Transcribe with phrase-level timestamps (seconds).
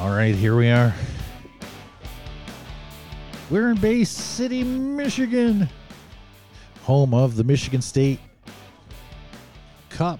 [0.00, 0.94] All right, here we are.
[3.50, 5.68] We're in Bay City, Michigan,
[6.84, 8.18] home of the Michigan State
[9.90, 10.18] Cup.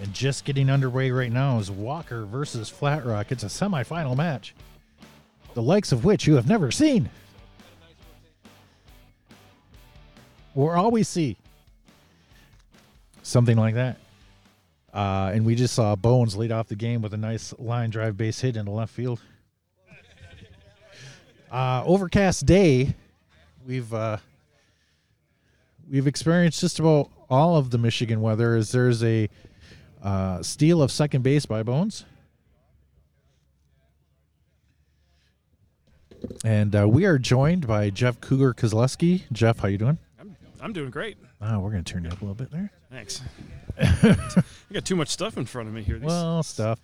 [0.00, 3.30] And just getting underway right now is Walker versus Flat Rock.
[3.30, 4.54] It's a semifinal match,
[5.52, 7.10] the likes of which you have never seen
[10.54, 11.36] or always see.
[13.22, 13.98] Something like that.
[14.92, 18.16] Uh, and we just saw Bones lead off the game with a nice line drive
[18.16, 19.20] base hit into left field.
[21.50, 22.94] Uh, overcast day.
[23.66, 24.16] We've uh,
[25.90, 28.54] we've experienced just about all of the Michigan weather.
[28.54, 29.28] As there's a
[30.02, 32.04] uh, steal of second base by Bones,
[36.44, 39.22] and uh, we are joined by Jeff Cougar Kozlowski.
[39.30, 39.98] Jeff, how you doing?
[40.18, 41.18] I'm, I'm doing great.
[41.44, 42.70] Oh, we're gonna turn you up a little bit there.
[42.90, 43.20] Thanks.
[43.80, 44.16] I
[44.72, 45.98] got too much stuff in front of me here.
[45.98, 46.78] These- Well, stuff.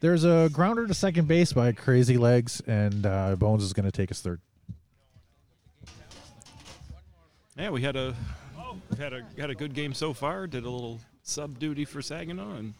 [0.00, 3.92] There's a grounder to second base by Crazy Legs, and uh, Bones is going to
[3.92, 4.40] take us third.
[7.56, 8.14] yeah, we had a
[8.90, 10.46] we had a had a good game so far.
[10.46, 12.74] Did a little sub duty for Saginaw and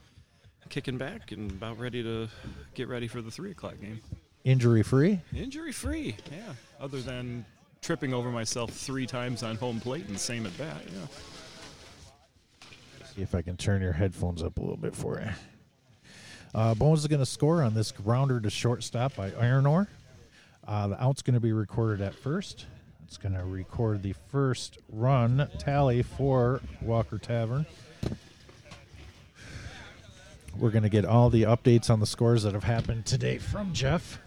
[0.69, 2.29] kicking back and about ready to
[2.75, 4.01] get ready for the three o'clock game.
[4.45, 5.21] Injury free.
[5.35, 6.53] Injury free, yeah.
[6.79, 7.47] Other than
[7.85, 10.83] tripping over myself three times on home plate and same at bat.
[10.87, 12.67] Yeah.
[13.15, 15.29] See if I can turn your headphones up a little bit for you.
[16.55, 19.87] Uh, Bones is going to score on this grounder to shortstop by Iron Ore.
[20.67, 22.65] Uh, the out's going to be recorded at first.
[23.07, 27.67] It's going to record the first run tally for Walker Tavern.
[30.57, 33.75] We're going to get all the updates on the scores that have happened today from
[33.75, 34.19] Jeff.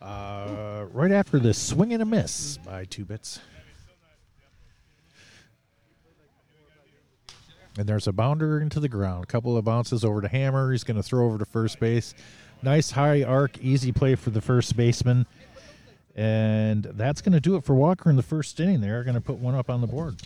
[0.00, 3.40] Uh, right after this swing and a miss by two bits.
[7.76, 9.28] And there's a bounder into the ground.
[9.28, 10.72] Couple of bounces over to Hammer.
[10.72, 12.14] He's going to throw over to first base.
[12.62, 15.26] Nice high arc, easy play for the first baseman.
[16.16, 18.80] And that's going to do it for Walker in the first inning.
[18.80, 20.16] They're going to put one up on the board.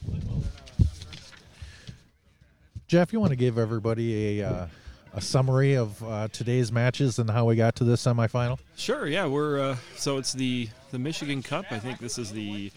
[2.86, 4.66] Jeff, you want to give everybody a uh,
[5.14, 8.58] a summary of uh, today's matches and how we got to this semifinal?
[8.76, 9.06] Sure.
[9.06, 11.66] Yeah, we're uh, so it's the the Michigan Cup.
[11.70, 12.72] I think this is the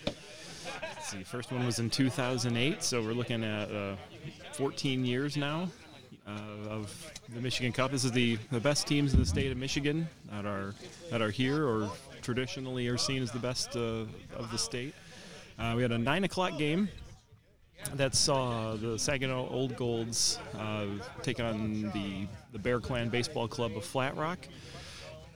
[1.02, 1.24] see.
[1.24, 3.96] First one was in 2008, so we're looking at uh,
[4.54, 5.70] 14 years now
[6.28, 7.92] uh, of the Michigan Cup.
[7.92, 10.74] This is the the best teams in the state of Michigan that are
[11.12, 11.90] that are here or
[12.22, 14.94] traditionally are seen as the best uh, of the state.
[15.58, 16.90] Uh, we had a nine o'clock game
[17.96, 20.86] that saw the Saginaw Old Golds uh,
[21.22, 24.40] take on the the Bear Clan Baseball Club of Flat Rock.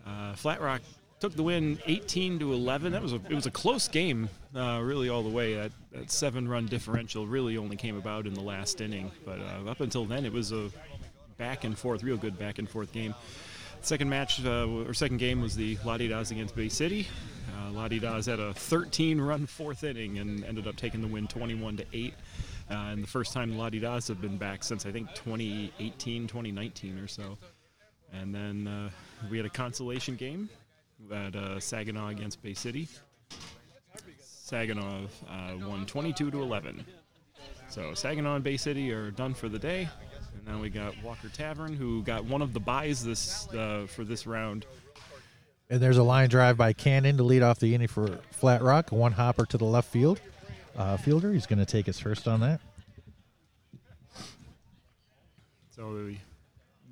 [0.06, 0.82] Uh, Flat Rock
[1.20, 2.92] took the win 18 to 11.
[2.94, 5.56] That was a it was a close game, uh, really all the way.
[5.56, 9.70] That, that seven run differential really only came about in the last inning, but uh,
[9.70, 10.70] up until then it was a
[11.38, 13.14] back and forth, real good back and forth game.
[13.82, 17.08] Second match uh, or second game was the Ladidas against Bay City.
[17.56, 21.78] Uh, Ladidas had a 13 run fourth inning and ended up taking the win 21
[21.78, 22.14] to 8.
[22.70, 27.08] Uh, and the first time Ladidas have been back since I think 2018, 2019 or
[27.08, 27.38] so.
[28.14, 28.90] And then uh,
[29.30, 30.50] we had a consolation game
[31.12, 32.88] at uh, Saginaw against Bay City.
[34.20, 35.02] Saginaw
[35.66, 36.86] won 22 to 11.
[37.70, 39.88] So Saginaw and Bay City are done for the day.
[40.40, 44.04] And now we got Walker Tavern, who got one of the buys this uh, for
[44.04, 44.66] this round.
[45.70, 48.92] And there's a line drive by Cannon to lead off the inning for Flat Rock.
[48.92, 50.20] One hopper to the left field.
[50.76, 52.62] Uh, fielder, he's going to take his first on that.
[55.76, 56.16] So the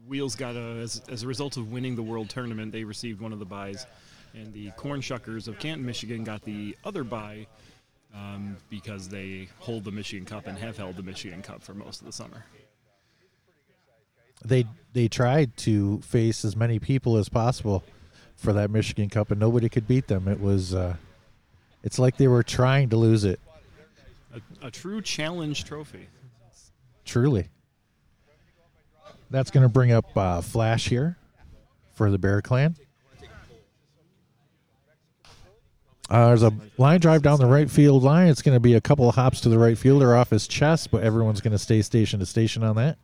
[0.08, 3.34] Wheels got a, as, as a result of winning the World Tournament, they received one
[3.34, 3.86] of the buys,
[4.34, 7.48] and the Corn Shuckers of Canton, Michigan, got the other buy
[8.14, 12.02] um, because they hold the Michigan Cup and have held the Michigan Cup for most
[12.02, 12.46] of the summer.
[14.46, 17.84] They they tried to face as many people as possible
[18.36, 20.28] for that Michigan Cup, and nobody could beat them.
[20.28, 20.96] It was, uh,
[21.84, 23.40] it's like they were trying to lose it.
[24.34, 26.08] A, a true challenge trophy.
[27.04, 27.50] Truly.
[29.30, 31.18] That's going to bring up uh, Flash here
[31.94, 32.76] for the Bear Clan.
[36.10, 38.30] Uh, there's a line drive down the right field line.
[38.30, 40.90] It's going to be a couple of hops to the right fielder off his chest,
[40.90, 42.98] but everyone's going to stay station to station on that.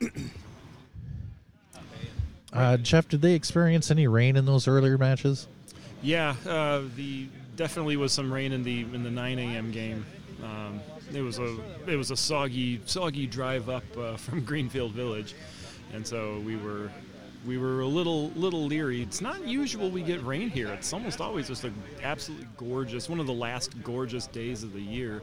[2.52, 5.46] Uh, Jeff, did they experience any rain in those earlier matches?
[6.02, 9.70] Yeah, uh, the definitely was some rain in the in the 9 a.m.
[9.70, 10.04] game.
[10.42, 10.80] Um,
[11.12, 11.56] it was a
[11.86, 15.34] it was a soggy soggy drive up uh, from Greenfield Village,
[15.92, 16.90] and so we were
[17.46, 19.02] we were a little little leery.
[19.02, 20.72] It's not usual we get rain here.
[20.72, 24.80] It's almost always just a absolutely gorgeous one of the last gorgeous days of the
[24.80, 25.22] year.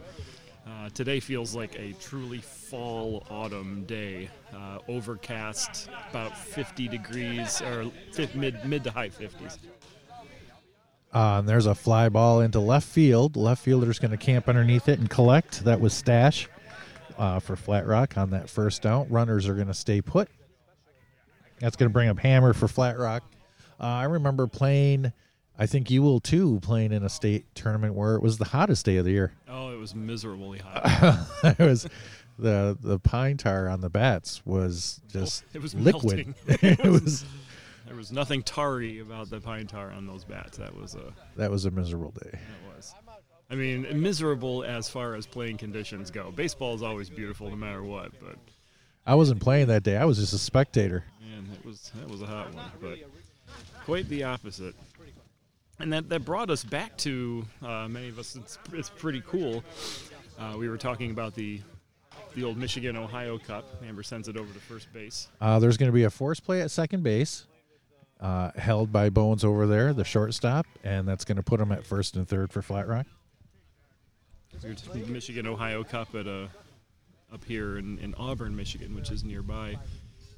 [0.68, 4.30] Uh, today feels like a truly fall autumn day.
[4.54, 7.90] Uh, overcast, about 50 degrees or
[8.36, 9.58] mid mid to high 50s.
[11.14, 13.38] Uh, and there's a fly ball into left field.
[13.38, 15.64] Left fielder's going to camp underneath it and collect.
[15.64, 16.50] That was stash
[17.18, 19.10] uh, for Flat Rock on that first out.
[19.10, 20.28] Runners are going to stay put.
[21.60, 23.24] That's going to bring up Hammer for Flat Rock.
[23.80, 25.14] Uh, I remember playing,
[25.60, 28.86] I think you will too, playing in a state tournament where it was the hottest
[28.86, 29.34] day of the year.
[29.50, 31.28] Oh, it was miserably hot.
[31.60, 31.88] it was
[32.38, 36.36] the the pine tar on the bats was just it was liquid.
[36.48, 37.26] it was
[37.88, 40.58] There was nothing tarry about the pine tar on those bats.
[40.58, 42.32] That was a that was a miserable day.
[42.32, 42.94] that was.
[43.50, 46.32] I mean, miserable as far as playing conditions go.
[46.32, 48.36] Baseball is always beautiful no matter what, but
[49.06, 49.96] I wasn't playing that day.
[49.96, 51.06] I was just a spectator.
[51.22, 52.66] man, it was that was a hot one.
[52.82, 53.00] But
[53.86, 54.76] quite the opposite.
[55.80, 58.36] And that, that brought us back to uh, many of us.
[58.36, 59.64] It's, it's pretty cool.
[60.40, 61.62] Uh, we were talking about the
[62.36, 63.66] the old Michigan Ohio Cup.
[63.84, 65.28] Hammer sends it over to first base.
[65.42, 67.48] Uh, there's going to be a force play at second base,
[68.22, 71.84] uh, held by Bones over there, the shortstop, and that's going to put him at
[71.84, 73.08] first and third for Flat Rock.
[75.08, 76.50] Michigan Ohio Cup at a
[77.34, 79.78] up here in, in Auburn, Michigan, which is nearby.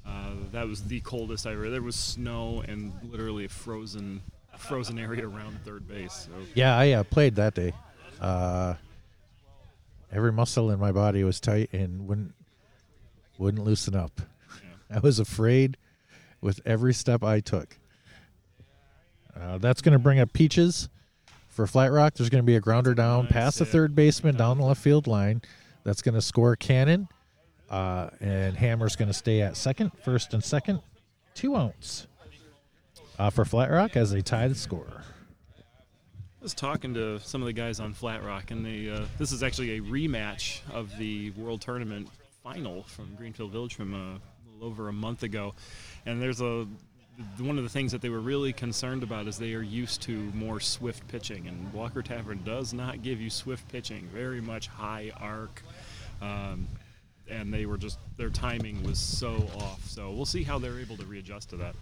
[0.06, 1.70] Uh, that was the coldest I ever.
[1.70, 4.22] There was snow and literally a frozen
[4.60, 6.28] frozen area around third base.
[6.30, 7.72] So Yeah, I uh, played that day.
[8.20, 8.74] Uh,
[10.12, 12.34] every muscle in my body was tight and wouldn't
[13.38, 14.20] wouldn't loosen up.
[14.90, 15.76] I was afraid
[16.40, 17.76] with every step I took.
[19.38, 20.88] Uh, that's going to bring up Peaches
[21.48, 22.14] for Flat Rock.
[22.14, 24.82] There's going to be a grounder down Nice past the third baseman down the left
[24.82, 25.40] field line.
[25.84, 27.08] That's going to score Cannon.
[27.70, 30.80] Uh, and Hammer's going to stay at second, first and second,
[31.34, 32.08] two outs
[33.20, 35.02] uh, for Flat Rock as they tie the score.
[35.58, 39.30] I was talking to some of the guys on Flat Rock, and they uh, this
[39.30, 42.08] is actually a rematch of the World Tournament
[42.42, 44.18] final from Greenfield Village from a
[44.54, 45.54] little over a month ago.
[46.06, 46.66] And there's a
[47.36, 50.16] one of the things that they were really concerned about is they are used to
[50.32, 54.08] more swift pitching, and Walker Tavern does not give you swift pitching.
[54.14, 55.62] Very much high arc.
[56.22, 56.66] Um,
[57.28, 59.84] and they were just their timing was so off.
[59.86, 61.76] So we'll see how they're able to readjust to that.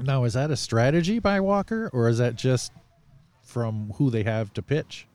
[0.00, 2.72] Now, is that a strategy by Walker, or is that just
[3.42, 5.06] from who they have to pitch?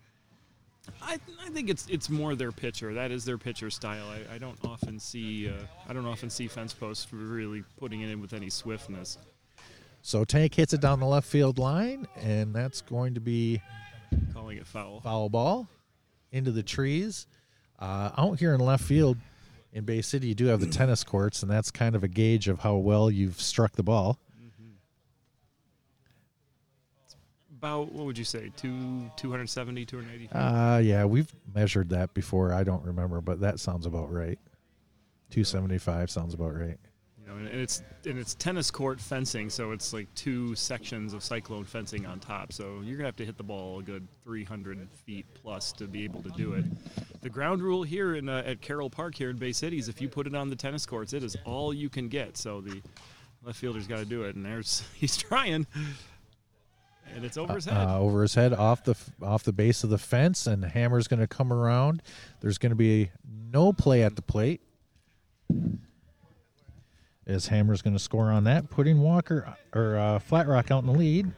[1.02, 2.94] I, I think it's it's more their pitcher.
[2.94, 4.06] That is their pitcher style.
[4.10, 5.54] I, I don't often see uh,
[5.88, 9.18] I don't often see fence posts really putting it in with any swiftness.
[10.02, 13.62] So Tank hits it down the left field line, and that's going to be
[14.34, 15.02] Calling it foul.
[15.02, 15.68] foul ball
[16.32, 17.28] into the trees.
[17.78, 19.18] Uh, out here in left field
[19.74, 22.48] in Bay City, you do have the tennis courts, and that's kind of a gauge
[22.48, 24.18] of how well you've struck the ball.
[27.60, 28.54] About what would you say?
[28.56, 30.34] Two 270, 280 feet?
[30.34, 32.54] Uh, yeah, we've measured that before.
[32.54, 34.40] I don't remember, but that sounds about right.
[35.32, 36.78] 275 sounds about right.
[37.20, 41.12] You know, and, and it's and it's tennis court fencing, so it's like two sections
[41.12, 42.54] of cyclone fencing on top.
[42.54, 46.06] So you're gonna have to hit the ball a good 300 feet plus to be
[46.06, 46.64] able to do it.
[47.22, 50.00] The ground rule here in uh, at Carroll Park here in Bay City is if
[50.00, 52.38] you put it on the tennis courts, it is all you can get.
[52.38, 52.82] So the
[53.44, 55.68] left fielder's got to do it, and there's he's trying,
[57.16, 57.76] and it's over his head.
[57.76, 61.20] uh, over his head off the off the base of the fence, and Hammer's going
[61.20, 62.02] to come around.
[62.42, 63.12] There's going to be
[63.52, 64.62] no play at the plate.
[67.26, 70.88] As Hammer's going to score on that, putting Walker or uh, Flat Rock out in
[70.88, 71.32] the lead,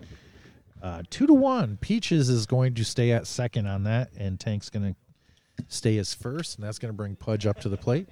[0.81, 1.77] uh, two to one.
[1.81, 6.13] Peaches is going to stay at second on that, and Tank's going to stay as
[6.13, 8.07] first, and that's going to bring Pudge up to the plate.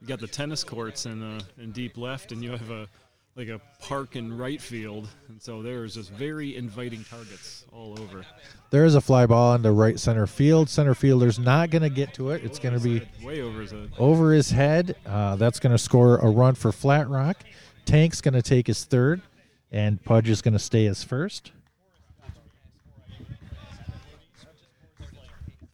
[0.00, 2.88] You got the tennis courts in uh, in deep left, and you have a
[3.34, 8.26] like a park in right field, and so there's just very inviting targets all over.
[8.70, 10.68] There is a fly ball into right center field.
[10.68, 12.44] Center fielder's not going to get to it.
[12.44, 13.90] It's going to be way over his head.
[13.98, 14.96] over his head.
[15.06, 17.38] Uh, that's going to score a run for Flat Rock.
[17.86, 19.22] Tank's going to take his third,
[19.70, 21.52] and Pudge is going to stay as first.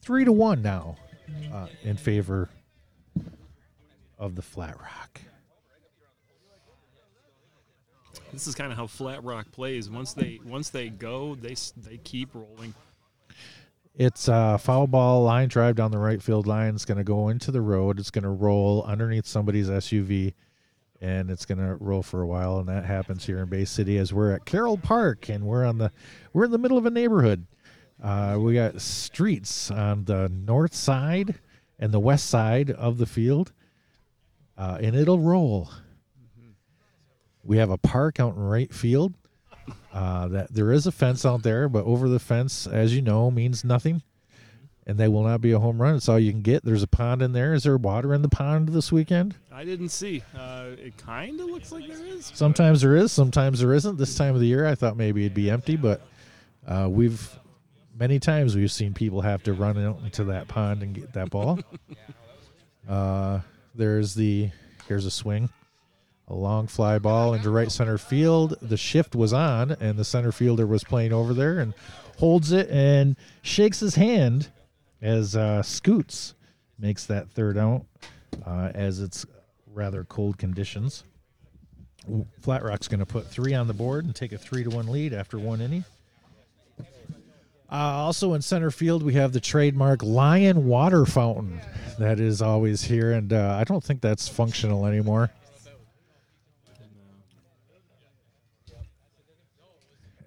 [0.00, 0.96] Three to one now,
[1.52, 2.48] uh, in favor
[4.18, 5.20] of the Flat Rock.
[8.32, 9.88] This is kind of how Flat Rock plays.
[9.88, 12.74] Once they once they go, they they keep rolling.
[13.94, 16.74] It's a foul ball line drive down the right field line.
[16.74, 17.98] It's going to go into the road.
[17.98, 20.34] It's going to roll underneath somebody's SUV,
[21.00, 22.58] and it's going to roll for a while.
[22.58, 25.78] And that happens here in Bay City as we're at Carroll Park, and we're on
[25.78, 25.90] the
[26.32, 27.46] we're in the middle of a neighborhood.
[28.00, 31.34] Uh, we got streets on the north side
[31.80, 33.52] and the west side of the field,
[34.56, 35.70] uh, and it'll roll.
[37.48, 39.14] We have a park out in right field.
[39.92, 43.30] Uh, that there is a fence out there, but over the fence, as you know,
[43.30, 44.02] means nothing,
[44.86, 45.96] and they will not be a home run.
[45.96, 46.62] It's all you can get.
[46.62, 47.54] There's a pond in there.
[47.54, 49.34] Is there water in the pond this weekend?
[49.50, 50.22] I didn't see.
[50.36, 52.30] Uh, it kind of looks like there is.
[52.34, 53.96] Sometimes there is, sometimes there isn't.
[53.96, 56.02] This time of the year, I thought maybe it'd be empty, but
[56.66, 57.38] uh, we've
[57.98, 61.30] many times we've seen people have to run out into that pond and get that
[61.30, 61.58] ball.
[62.88, 63.40] uh,
[63.74, 64.50] there's the
[64.86, 65.48] here's a swing,
[66.28, 68.56] a long fly ball into right center field.
[68.60, 71.74] The shift was on, and the center fielder was playing over there and
[72.18, 74.48] holds it and shakes his hand
[75.00, 76.34] as uh, Scoots
[76.78, 77.84] makes that third out
[78.46, 79.24] uh, as it's
[79.72, 81.04] rather cold conditions.
[82.40, 84.88] Flat Rock's going to put three on the board and take a three to one
[84.88, 85.84] lead after one inning.
[87.70, 91.60] Uh, also in center field, we have the trademark Lion water fountain
[91.98, 95.30] that is always here, and uh, I don't think that's functional anymore.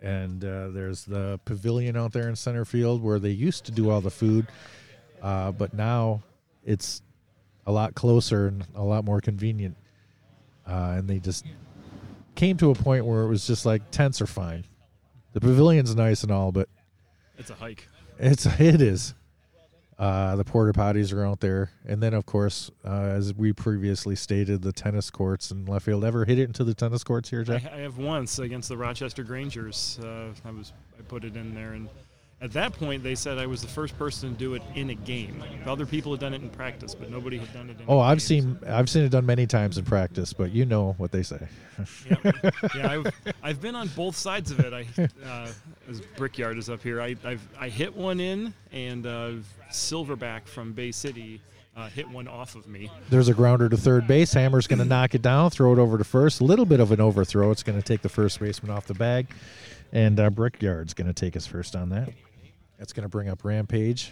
[0.01, 3.89] And uh, there's the pavilion out there in center field where they used to do
[3.91, 4.47] all the food,
[5.21, 6.23] uh, but now
[6.63, 7.01] it's
[7.67, 9.77] a lot closer and a lot more convenient.
[10.67, 11.45] Uh, and they just
[12.33, 14.65] came to a point where it was just like tents are fine.
[15.33, 16.67] The pavilion's nice and all, but
[17.37, 17.87] It's a hike.
[18.17, 19.13] it's it is.
[20.01, 24.15] Uh, the porta potties are out there, and then of course, uh, as we previously
[24.15, 26.03] stated, the tennis courts in left field.
[26.03, 29.23] Ever hit it into the tennis courts here, I, I have once against the Rochester
[29.23, 29.99] Grangers.
[30.01, 31.87] Uh, I was I put it in there, and
[32.41, 34.95] at that point they said I was the first person to do it in a
[34.95, 35.43] game.
[35.65, 37.79] Other people had done it in practice, but nobody had done it.
[37.79, 40.95] in Oh, I've seen I've seen it done many times in practice, but you know
[40.97, 41.47] what they say.
[42.09, 42.31] yeah,
[42.75, 44.73] yeah I've, I've been on both sides of it.
[44.73, 44.85] I,
[45.25, 45.51] uh,
[45.87, 49.31] as Brickyard is up here, I I've, I hit one in, and uh,
[49.69, 51.41] Silverback from Bay City
[51.77, 52.89] uh, hit one off of me.
[53.09, 54.33] There's a grounder to third base.
[54.33, 56.41] Hammer's going to knock it down, throw it over to first.
[56.41, 57.51] A little bit of an overthrow.
[57.51, 59.27] It's going to take the first baseman off the bag,
[59.93, 62.09] and uh, Brickyard's going to take us first on that.
[62.81, 64.11] That's going to bring up Rampage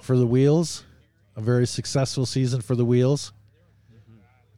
[0.00, 0.82] for the Wheels.
[1.36, 3.32] A very successful season for the Wheels.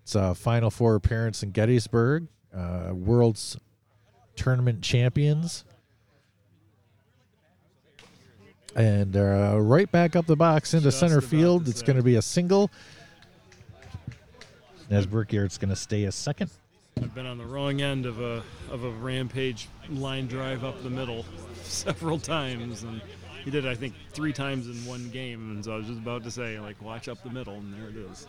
[0.02, 2.28] It's a Final Four appearance in Gettysburg.
[2.56, 3.58] Uh, World's
[4.36, 5.66] Tournament champions.
[8.74, 11.68] And uh, right back up the box into Just center field.
[11.68, 12.70] It's going to be a single.
[14.88, 16.50] As Brickyard's going to stay a second.
[17.02, 20.90] I've been on the wrong end of a of a rampage line drive up the
[20.90, 21.24] middle
[21.62, 23.00] several times, and
[23.44, 25.52] he did it, I think three times in one game.
[25.52, 27.88] And so I was just about to say, like, watch up the middle, and there
[27.88, 28.26] it is.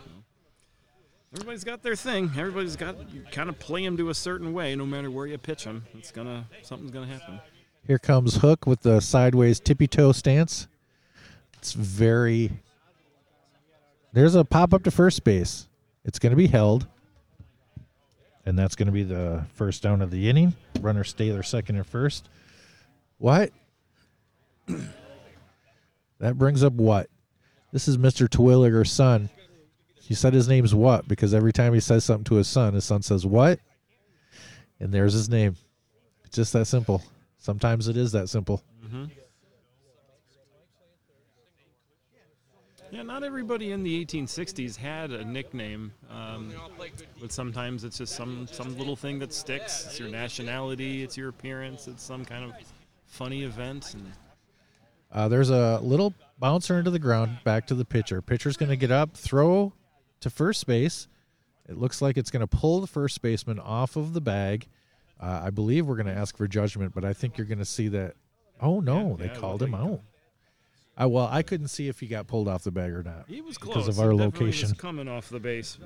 [1.34, 2.30] Everybody's got their thing.
[2.36, 5.38] Everybody's got you kind of play them to a certain way, no matter where you
[5.38, 5.84] pitch them.
[5.94, 7.40] It's gonna something's gonna happen.
[7.86, 10.68] Here comes Hook with the sideways tippy toe stance.
[11.54, 12.52] It's very.
[14.12, 15.68] There's a pop up to first base.
[16.04, 16.86] It's going to be held.
[18.44, 20.54] And that's going to be the first down of the inning.
[20.80, 22.28] Runner stay their second and first.
[23.18, 23.52] What?
[26.18, 27.08] that brings up what?
[27.72, 28.28] This is Mr.
[28.28, 29.30] Terwilliger's son.
[29.94, 32.84] He said his name's what because every time he says something to his son, his
[32.84, 33.60] son says what?
[34.80, 35.56] And there's his name.
[36.24, 37.02] It's just that simple.
[37.38, 38.62] Sometimes it is that simple.
[38.84, 39.04] Mm-hmm.
[42.92, 46.52] Yeah, not everybody in the 1860s had a nickname, um,
[47.18, 49.86] but sometimes it's just some some little thing that sticks.
[49.86, 52.52] It's your nationality, it's your appearance, it's some kind of
[53.06, 53.94] funny event.
[53.94, 54.12] And
[55.10, 58.20] Uh, there's a little bouncer into the ground, back to the pitcher.
[58.20, 59.72] Pitcher's going to get up, throw
[60.20, 61.08] to first base.
[61.66, 64.68] It looks like it's going to pull the first baseman off of the bag.
[65.18, 67.64] Uh, I believe we're going to ask for judgment, but I think you're going to
[67.64, 68.16] see that.
[68.60, 70.00] Oh no, Yeah, they yeah, called him out.
[70.96, 73.24] I, well, I couldn't see if he got pulled off the bag or not.
[73.26, 74.68] he was close Because of our location.
[74.70, 75.78] was coming off the base.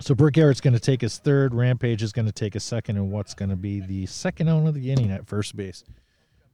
[0.00, 1.54] So Brickyard's going to take his third.
[1.54, 4.66] Rampage is going to take a second, and what's going to be the second out
[4.66, 5.84] of the inning at first base,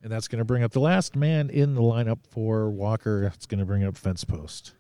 [0.03, 3.31] and that's going to bring up the last man in the lineup for Walker.
[3.33, 4.73] It's going to bring up fence post.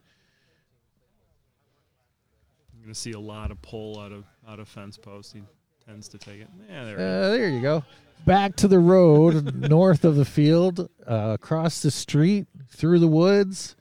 [2.74, 5.32] I'm gonna see a lot of pull out of out of fence post.
[5.32, 5.42] He
[5.84, 6.48] tends to take it.
[6.70, 6.96] Yeah, there.
[6.96, 7.84] Uh, there you go.
[8.24, 13.74] Back to the road, north of the field, uh, across the street, through the woods,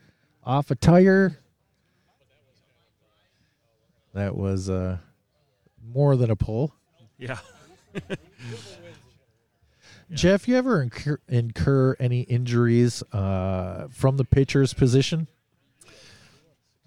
[0.44, 1.38] off a tire.
[4.14, 4.98] That was uh,
[5.94, 6.74] more than a pull.
[7.18, 7.38] Yeah.
[10.12, 15.28] Jeff, you ever incur, incur any injuries uh, from the pitcher's position?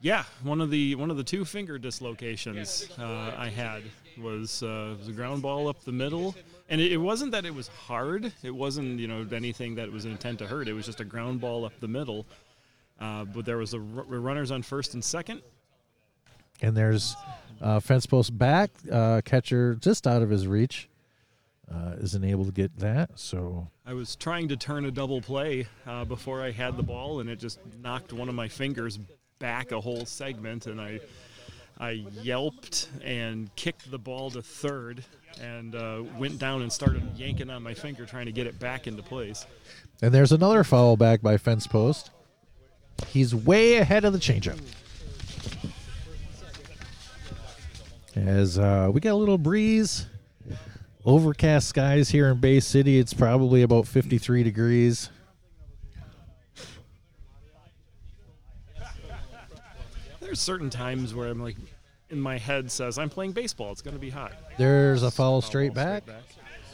[0.01, 3.83] Yeah, one of the one of the two finger dislocations uh, I had
[4.17, 6.37] was uh, was a ground ball up the middle,
[6.69, 8.33] and it, it wasn't that it was hard.
[8.43, 10.69] It wasn't you know anything that was an intent to hurt.
[10.69, 12.27] It was just a ground ball up the middle.
[13.01, 15.41] Uh, but there was a r- runners on first and second.
[16.61, 17.15] And there's
[17.61, 20.89] uh, fence post back, uh, catcher just out of his reach.
[21.73, 23.11] uh, isn't able to get that.
[23.19, 27.21] So I was trying to turn a double play uh, before I had the ball,
[27.21, 28.99] and it just knocked one of my fingers
[29.39, 30.99] back a whole segment, and I
[31.81, 35.05] I yelped and kicked the ball to third,
[35.41, 38.87] and uh, went down and started yanking on my finger trying to get it back
[38.89, 39.47] into place.
[40.03, 42.11] And there's another foul back by fence post.
[43.07, 44.59] He's way ahead of the changeup.
[48.17, 50.07] As uh, we got a little breeze,
[51.05, 52.99] overcast skies here in Bay City.
[52.99, 55.11] It's probably about 53 degrees.
[60.29, 61.57] There's certain times where I'm like,
[62.11, 63.73] in my head says I'm playing baseball.
[63.73, 64.35] It's going to be hot.
[64.59, 66.05] There's a foul straight back.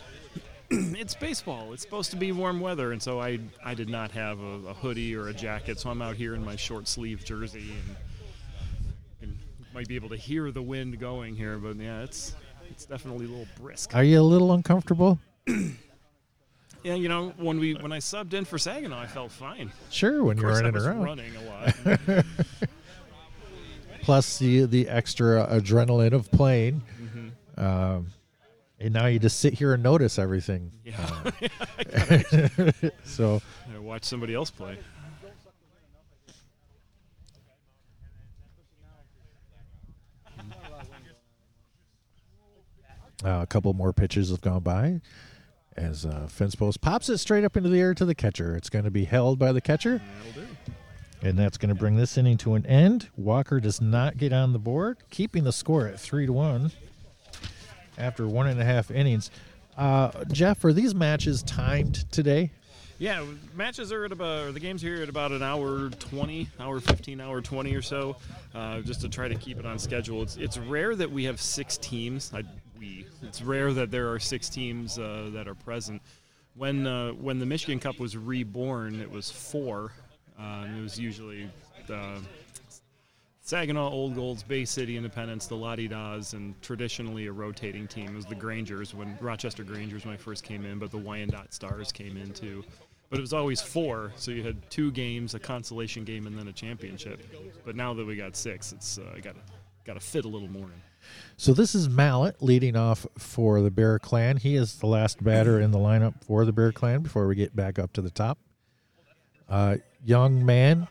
[0.71, 1.73] it's baseball.
[1.73, 4.75] It's supposed to be warm weather, and so I I did not have a, a
[4.75, 7.97] hoodie or a jacket, so I'm out here in my short sleeve jersey and,
[9.23, 9.39] and
[9.73, 11.57] might be able to hear the wind going here.
[11.57, 12.35] But yeah, it's
[12.69, 13.95] it's definitely a little brisk.
[13.95, 15.21] Are you a little uncomfortable?
[16.83, 19.73] Yeah, you know, when we when I subbed in for Saginaw, I felt fine.
[19.89, 21.03] Sure, when you're running around.
[21.03, 22.25] running a lot.
[24.05, 26.83] Plus the the extra adrenaline of playing.
[27.03, 27.65] Mm-hmm.
[27.65, 28.07] Um,
[28.79, 30.73] and now you just sit here and notice everything.
[30.85, 31.31] yeah,
[33.05, 33.41] So
[33.75, 34.77] I watch somebody else play.
[43.25, 45.01] Uh, a couple more pitches have gone by
[45.77, 48.55] as uh, fence post pops it straight up into the air to the catcher.
[48.57, 50.54] It's going to be held by the catcher, That'll do.
[51.25, 53.09] And that's going to bring this inning to an end.
[53.17, 56.71] Walker does not get on the board, keeping the score at three to one
[57.97, 59.31] after one and a half innings.
[59.77, 62.51] Uh, Jeff, are these matches timed today?
[62.99, 66.79] Yeah, matches are at about, or the games here at about an hour 20, hour
[66.79, 68.17] 15, hour 20 or so,
[68.55, 70.23] uh, just to try to keep it on schedule.
[70.23, 72.31] It's, it's rare that we have six teams.
[72.35, 72.45] I,
[72.79, 76.03] we, it's rare that there are six teams uh, that are present.
[76.55, 79.93] When, uh, when the Michigan Cup was reborn, it was four.
[80.39, 81.49] And it was usually
[81.91, 82.19] uh,
[83.41, 88.09] Saginaw, Old Golds, Bay City Independence, the Lottie Dahs, and traditionally a rotating team.
[88.09, 91.53] It was the Grangers when Rochester Grangers when I first came in, but the Wyandotte
[91.53, 92.65] Stars came in too.
[93.11, 96.49] But it was always four, so you had two games, a consolation game, and then
[96.49, 97.21] a championship.
[97.65, 99.41] But now that we got six, it's uh, got to
[99.85, 100.83] got to fit a little more in.
[101.37, 104.39] So this is Mallet leading off for the Bear Clan.
[104.39, 107.55] He is the last batter in the lineup for the Bear Clan before we get
[107.55, 108.39] back up to the top.
[109.49, 110.89] Uh, young man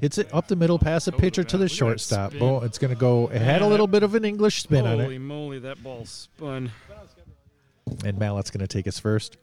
[0.00, 1.70] hits it up the middle, pass a pitcher to the that.
[1.70, 2.32] Look at that shortstop.
[2.40, 3.28] Oh, it's going to go.
[3.28, 6.04] It had a little bit of an English spin on Holy it, moly, that ball
[6.04, 6.70] spun!
[8.04, 9.36] and Mallet's going to take us first.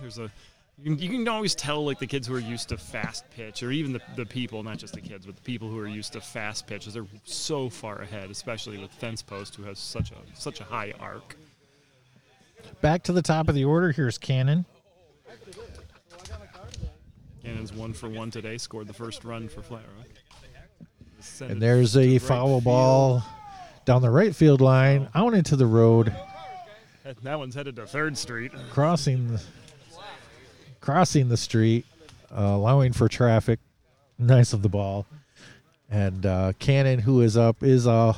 [0.00, 0.30] There's a
[0.82, 3.62] you can, you can always tell like the kids who are used to fast pitch,
[3.62, 6.14] or even the, the people, not just the kids, but the people who are used
[6.14, 6.94] to fast pitches.
[6.94, 10.94] They're so far ahead, especially with fence post, who has such a such a high
[10.98, 11.36] arc.
[12.80, 13.92] Back to the top of the order.
[13.92, 14.64] Here's Cannon.
[17.42, 18.56] Cannon's one for one today.
[18.58, 20.06] Scored the first run for Flat Rock.
[21.20, 22.64] Send And there's a right foul field.
[22.64, 23.22] ball
[23.84, 26.14] down the right field line, out into the road,
[27.04, 28.52] That- one's headed to Third Street.
[28.70, 29.42] crossing the,
[30.80, 31.84] crossing the street,
[32.30, 33.58] uh, allowing for traffic.
[34.18, 35.06] Nice of the ball.
[35.90, 38.14] And uh, Cannon, who is up, is uh,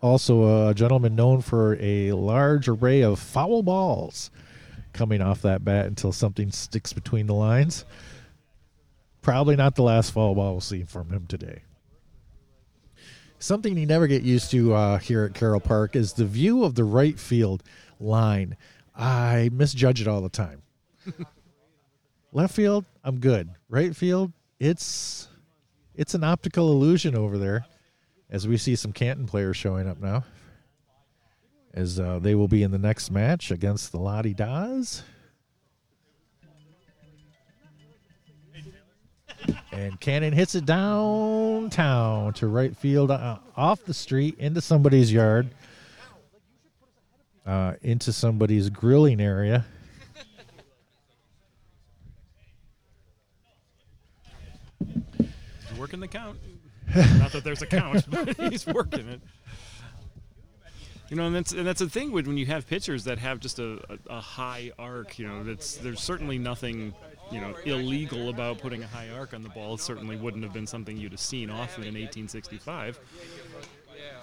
[0.00, 4.30] also a gentleman known for a large array of foul balls
[4.92, 7.84] coming off that bat until something sticks between the lines.
[9.22, 11.62] Probably not the last foul ball we'll see from him today.
[13.38, 16.74] Something you never get used to uh, here at Carroll Park is the view of
[16.74, 17.62] the right field
[18.00, 18.56] line.
[18.96, 20.62] I misjudge it all the time.
[22.32, 23.50] Left field, I'm good.
[23.68, 25.28] Right field, it's
[25.94, 27.66] it's an optical illusion over there.
[28.28, 30.24] As we see some Canton players showing up now,
[31.72, 35.02] as uh, they will be in the next match against the Lottie Dahs.
[39.70, 45.50] And Cannon hits it downtown to right field, uh, off the street into somebody's yard,
[47.46, 49.66] uh, into somebody's grilling area.
[55.78, 56.38] Working the count.
[56.94, 59.20] Not that there's a count, but he's working it.
[61.08, 63.38] You know, and that's and that's the thing with when you have pitchers that have
[63.38, 65.18] just a, a, a high arc.
[65.18, 66.94] You know, that's there's certainly nothing
[67.30, 69.74] you know illegal about putting a high arc on the ball.
[69.74, 72.98] It certainly wouldn't have been something you'd have seen often in 1865.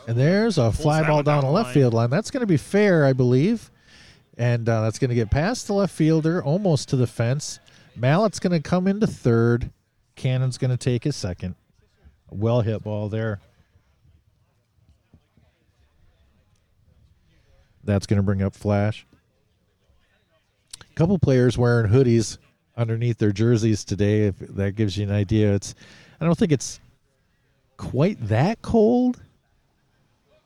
[0.08, 1.73] And there's a fly ball down down the the left line.
[1.73, 2.10] field line.
[2.10, 3.71] That's going to be fair, I believe.
[4.38, 7.60] And uh, that's going to get past the left fielder, almost to the fence.
[7.95, 9.71] Mallet's going to come into third.
[10.15, 11.56] Cannon's going to take his second.
[12.36, 13.39] Well hit ball there.
[17.84, 19.06] That's going to bring up Flash.
[20.80, 22.38] A couple players wearing hoodies
[22.78, 24.28] underneath their jerseys today.
[24.28, 25.76] If that gives you an idea, it's
[26.22, 26.80] I don't think it's
[27.78, 29.22] quite that cold.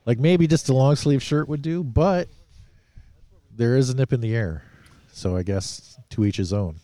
[0.06, 2.28] Like maybe just a long sleeve shirt would do, but
[3.54, 4.64] there is a nip in the air.
[5.12, 6.76] So I guess to each his own.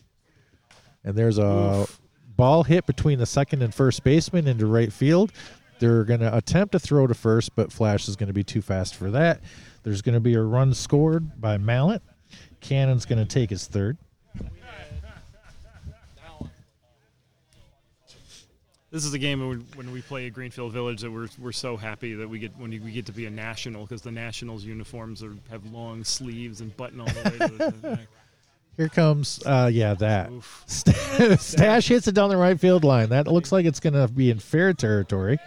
[1.03, 2.01] And there's a Oof.
[2.37, 5.31] Ball hit between the second and first baseman into right field.
[5.79, 8.61] They're going to attempt to throw to first, but Flash is going to be too
[8.61, 9.41] fast for that.
[9.83, 12.01] There's going to be a run scored by Mallet.
[12.61, 13.97] Cannon's going to take his third.
[18.95, 21.75] This is a game when, when we play at Greenfield Village that we're, we're so
[21.75, 25.21] happy that we get when we get to be a national because the Nationals uniforms
[25.21, 28.07] are, have long sleeves and button all the way to the back.
[28.77, 30.29] Here comes, uh, yeah, that.
[31.39, 33.09] Stash hits it down the right field line.
[33.09, 35.37] That looks like it's going to be in fair territory.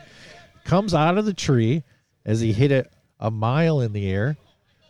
[0.65, 1.83] Comes out of the tree
[2.25, 4.37] as he hit it a mile in the air.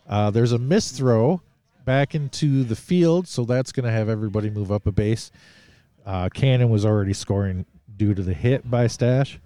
[0.07, 1.41] Uh, there's a missed throw
[1.85, 5.31] back into the field, so that's going to have everybody move up a base.
[6.05, 7.65] Uh, Cannon was already scoring
[7.97, 9.39] due to the hit by Stash,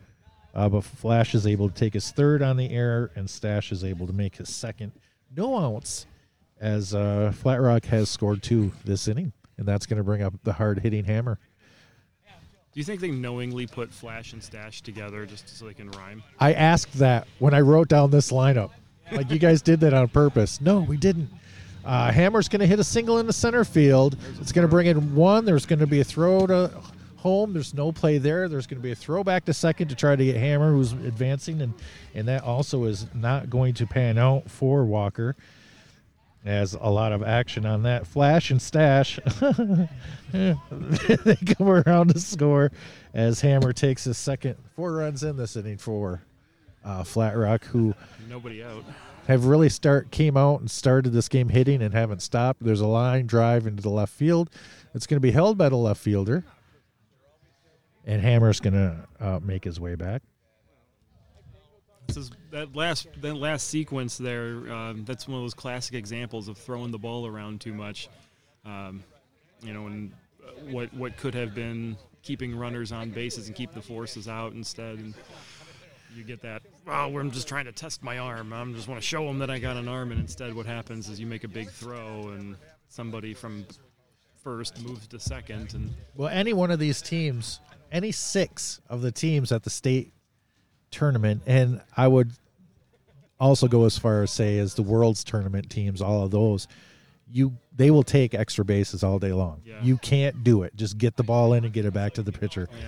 [0.54, 3.84] uh, but Flash is able to take his third on the air, and Stash is
[3.84, 4.92] able to make his second.
[5.36, 6.06] No outs,
[6.64, 10.34] as uh, Flat Rock has scored two this inning, and that's going to bring up
[10.44, 11.38] the hard hitting hammer.
[12.26, 16.24] Do you think they knowingly put Flash and Stash together just so they can rhyme?
[16.40, 18.72] I asked that when I wrote down this lineup.
[19.12, 20.60] Like you guys did that on purpose.
[20.62, 21.30] No, we didn't.
[21.86, 24.18] Uh, Hammer's going to hit a single in the center field.
[24.40, 25.44] It's going to bring in one.
[25.44, 26.72] There's going to be a throw to
[27.18, 27.54] home.
[27.54, 28.48] There's no play there.
[28.48, 30.94] There's going to be a throw back to second to try to get Hammer, who's
[30.94, 31.74] advancing, and
[32.16, 35.36] and that also is not going to pan out for Walker.
[36.46, 39.18] As a lot of action on that flash and stash,
[40.34, 42.70] they come around to score
[43.14, 46.22] as Hammer takes his second four runs in this inning for
[46.84, 47.96] uh, Flat Rock, who
[48.28, 48.84] Nobody out.
[49.28, 52.62] have really start came out and started this game hitting and haven't stopped.
[52.62, 54.50] There's a line drive into the left field.
[54.94, 56.44] It's going to be held by the left fielder,
[58.06, 60.22] and Hammer's going to uh, make his way back.
[62.08, 64.72] This is that last that last sequence there.
[64.72, 68.10] Um, that's one of those classic examples of throwing the ball around too much.
[68.64, 69.04] Um,
[69.62, 73.74] you know, and uh, what what could have been keeping runners on bases and keep
[73.74, 75.00] the forces out instead.
[75.00, 75.14] And
[76.16, 76.62] you get that.
[76.88, 78.54] Oh, I'm just trying to test my arm.
[78.54, 80.12] I just want to show them that I got an arm.
[80.12, 82.56] And instead, what happens is you make a big throw, and
[82.88, 83.66] somebody from
[84.44, 87.60] first moves to second, and Well, any one of these teams,
[87.92, 90.14] any six of the teams at the state
[90.92, 92.32] tournament, and I would
[93.44, 96.68] also go as far as say as the world's tournament teams, all of those,
[97.30, 99.62] you they will take extra bases all day long.
[99.66, 99.76] Yeah.
[99.82, 100.76] You can't do it.
[100.76, 102.70] Just get the ball in and get it back to the pitcher.
[102.80, 102.86] yeah.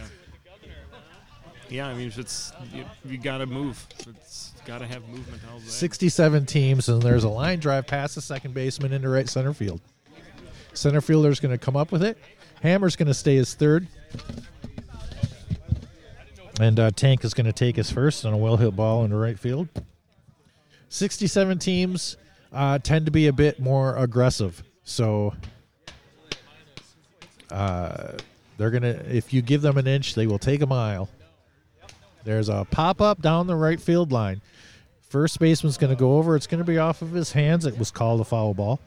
[1.67, 3.87] Yeah, I mean, it's you, you got to move.
[4.07, 5.65] It's got to have movement all day.
[5.65, 9.81] 67 teams, and there's a line drive past the second baseman into right center field.
[10.73, 12.19] Center fielder's going to come up with it.
[12.61, 13.87] Hammer's going to stay his third.
[16.59, 19.17] And uh, Tank is going to take his first on a well hit ball into
[19.17, 19.67] right field.
[20.89, 22.17] 67 teams
[22.53, 24.63] uh, tend to be a bit more aggressive.
[24.83, 25.33] So
[27.51, 28.13] uh,
[28.57, 31.09] they're going to, if you give them an inch, they will take a mile.
[32.23, 34.41] There's a pop up down the right field line.
[35.09, 36.35] First baseman's going to go over.
[36.35, 37.65] It's going to be off of his hands.
[37.65, 38.79] It was called a foul ball.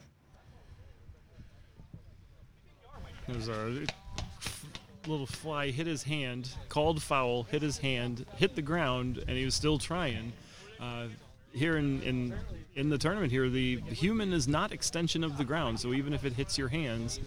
[3.27, 3.85] There's a
[5.07, 9.45] little fly hit his hand, called foul, hit his hand, hit the ground, and he
[9.45, 10.33] was still trying.
[10.79, 11.05] Uh,
[11.53, 12.35] here in, in
[12.75, 15.79] in the tournament here, the human is not extension of the ground.
[15.79, 17.19] So even if it hits your hands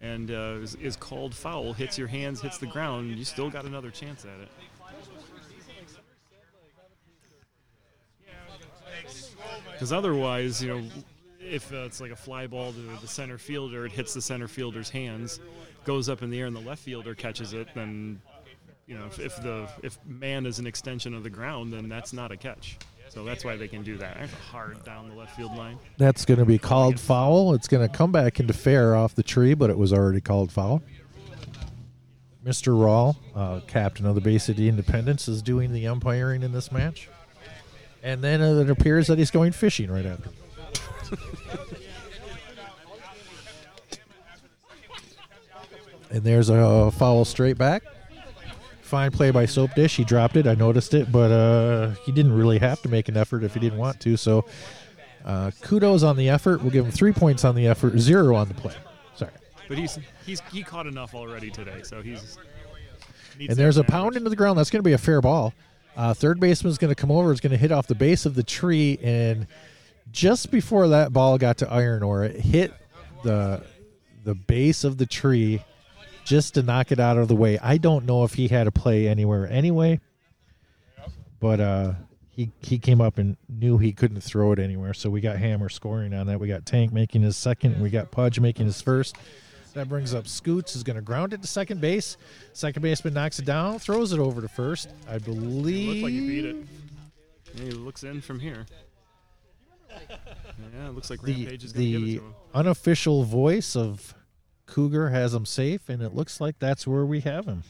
[0.00, 3.64] and uh, is, is called foul, hits your hands, hits the ground, you still got
[3.64, 4.48] another chance at it.
[9.72, 10.82] Because otherwise, you know,
[11.40, 14.48] if uh, it's like a fly ball to the center fielder, it hits the center
[14.48, 15.40] fielder's hands,
[15.84, 18.20] goes up in the air, and the left fielder catches it, then
[18.86, 22.12] you know, if, if the if man is an extension of the ground, then that's
[22.12, 22.78] not a catch.
[23.10, 24.18] So that's why they can do that.
[24.20, 25.78] That's hard down the left field line.
[25.96, 27.54] That's going to be called foul.
[27.54, 30.52] It's going to come back into fair off the tree, but it was already called
[30.52, 30.82] foul.
[32.44, 32.72] Mr.
[32.72, 37.08] Rawl, uh, captain of the Bay City Independence, is doing the umpiring in this match.
[38.02, 40.30] And then uh, it appears that he's going fishing right after.
[46.10, 47.82] and there's a foul straight back.
[48.88, 49.96] Fine play by Soap Dish.
[49.96, 50.46] He dropped it.
[50.46, 53.60] I noticed it, but uh, he didn't really have to make an effort if he
[53.60, 54.16] didn't want to.
[54.16, 54.46] So
[55.26, 56.62] uh, kudos on the effort.
[56.62, 58.74] We'll give him three points on the effort, zero on the play.
[59.14, 59.32] Sorry.
[59.68, 62.38] But he's he's he caught enough already today, so he's.
[63.38, 64.58] And there's a pound into the ground.
[64.58, 65.52] That's going to be a fair ball.
[65.94, 67.30] Uh, third baseman's going to come over.
[67.30, 69.46] It's going to hit off the base of the tree and
[70.12, 72.72] just before that ball got to iron ore, it hit
[73.22, 73.62] the
[74.24, 75.62] the base of the tree
[76.28, 77.58] just to knock it out of the way.
[77.58, 79.98] I don't know if he had a play anywhere anyway,
[81.40, 81.94] but uh,
[82.28, 84.92] he he came up and knew he couldn't throw it anywhere.
[84.92, 86.38] So we got Hammer scoring on that.
[86.38, 87.72] We got Tank making his second.
[87.72, 89.16] And we got Pudge making his first.
[89.72, 92.16] That brings up Scoots is going to ground it to second base.
[92.52, 94.90] Second baseman knocks it down, throws it over to first.
[95.08, 95.88] I believe.
[95.88, 96.56] Looks like he beat it.
[97.54, 98.66] Yeah, he looks in from here.
[100.74, 102.34] Yeah, it looks like the is going to give it to him.
[102.52, 104.12] unofficial voice of
[104.68, 107.64] Cougar has him safe, and it looks like that's where we have him.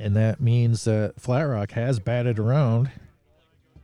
[0.00, 2.90] And that means that Flat Rock has batted around,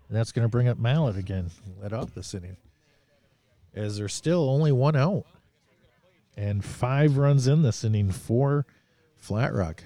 [0.08, 2.56] and that's going to bring up Mallet again, let off this inning.
[3.74, 5.26] As there's still only one out,
[6.36, 8.66] and five runs in this inning for
[9.18, 9.84] Flat Rock.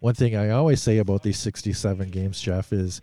[0.00, 3.00] One thing I always say about these 67 games, Jeff, is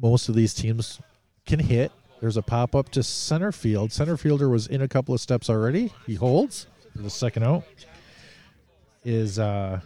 [0.00, 1.00] most of these teams
[1.46, 1.92] can hit.
[2.24, 3.92] There's a pop up to center field.
[3.92, 5.92] Center fielder was in a couple of steps already.
[6.06, 7.64] He holds for the second out.
[9.04, 9.82] Is uh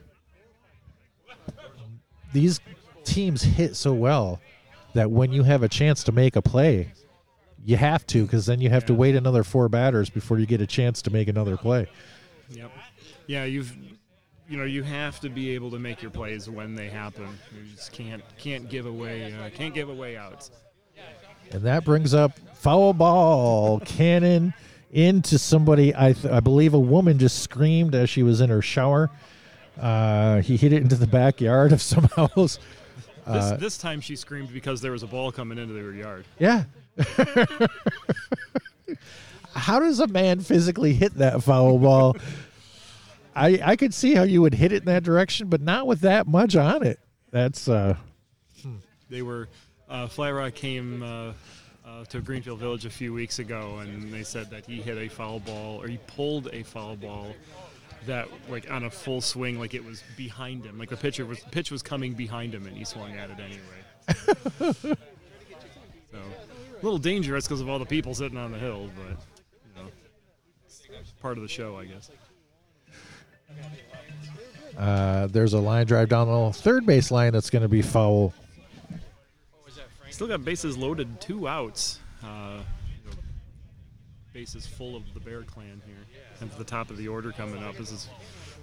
[2.33, 2.61] these
[3.03, 4.41] teams hit so well
[4.95, 6.93] that when you have a chance to make a play,
[7.65, 10.61] you have to because then you have to wait another four batters before you get
[10.61, 11.89] a chance to make another play.
[12.51, 12.71] Yep.
[13.27, 13.77] Yeah, you've
[14.49, 17.37] you know you have to be able to make your plays when they happen.
[17.53, 20.53] You just can't can't give away uh, can't give away outs.
[21.53, 24.55] And that brings up foul ball cannon
[24.91, 25.95] into somebody.
[25.95, 29.11] I, th- I believe a woman just screamed as she was in her shower.
[29.81, 32.59] Uh, he hit it into the backyard of some house.
[33.27, 36.25] This, this time she screamed because there was a ball coming into their yard.
[36.39, 36.65] Yeah.
[39.55, 42.17] how does a man physically hit that foul ball?
[43.37, 46.01] I I could see how you would hit it in that direction, but not with
[46.01, 46.99] that much on it.
[47.31, 47.97] That's uh
[49.09, 49.49] They were
[49.89, 51.33] uh, Flat Rock came uh,
[51.87, 55.09] uh, to Greenfield Village a few weeks ago, and they said that he hit a
[55.09, 57.35] foul ball or he pulled a foul ball
[58.07, 61.41] that like on a full swing, like it was behind him, like the pitcher was
[61.51, 64.75] pitch was coming behind him, and he swung at it anyway.
[66.13, 69.17] so a little dangerous because of all the people sitting on the hill, but
[69.77, 69.89] you know,
[71.01, 72.11] it's part of the show, I guess.
[74.79, 78.33] uh there's a line drive down the third base line that's going to be foul.
[80.19, 82.01] Still got bases loaded, two outs.
[82.25, 83.17] Uh, you know,
[84.33, 86.05] bases full of the Bear Clan here,
[86.41, 87.77] and the top of the order coming up.
[87.77, 88.09] This is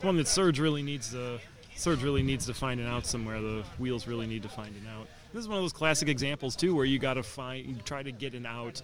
[0.02, 1.40] one that Surge really needs to.
[1.78, 3.40] Surge really needs to find an out somewhere.
[3.40, 5.08] The wheels really need to find an out.
[5.32, 8.04] This is one of those classic examples too, where you got to find, you try
[8.04, 8.82] to get an out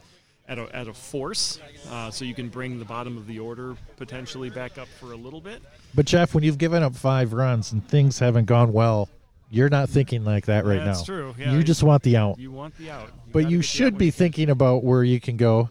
[0.48, 3.76] at a, at a force, uh, so you can bring the bottom of the order
[3.98, 5.62] potentially back up for a little bit.
[5.94, 9.10] But Jeff, when you've given up five runs and things haven't gone well,
[9.52, 10.86] you're not thinking like that right now.
[10.86, 11.54] That's true, yeah.
[11.54, 12.40] you just want the out.
[12.40, 15.20] You want the out, but you the out should be you thinking about where you
[15.20, 15.70] can go.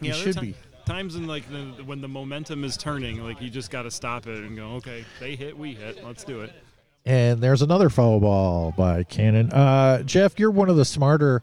[0.00, 0.54] You Yeah, should be.
[0.86, 4.26] Times in like the, when the momentum is turning, like you just got to stop
[4.26, 6.52] it and go, okay, they hit, we hit, let's do it.
[7.06, 9.50] And there's another foul ball by Cannon.
[9.52, 11.42] Uh, Jeff, you're one of the smarter,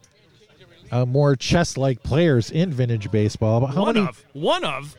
[0.92, 3.62] uh, more chess-like players in vintage baseball.
[3.62, 4.08] But how one many?
[4.08, 4.96] of, one of.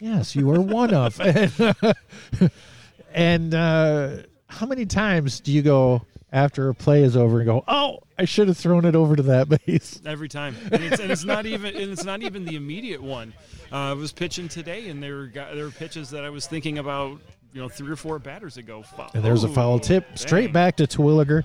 [0.00, 1.20] Yes, you are one of.
[3.14, 4.16] and uh,
[4.48, 6.02] how many times do you go
[6.32, 9.22] after a play is over and go, "Oh, I should have thrown it over to
[9.22, 10.00] that base"?
[10.04, 13.32] every time, and it's, and it's not even and it's not even the immediate one.
[13.72, 16.78] Uh, I was pitching today, and there were there were pitches that I was thinking
[16.78, 17.20] about,
[17.52, 18.82] you know, three or four batters ago.
[18.82, 19.10] Foul.
[19.14, 20.52] And there's a foul Oh, tip straight dang.
[20.52, 21.44] back to Terwilliger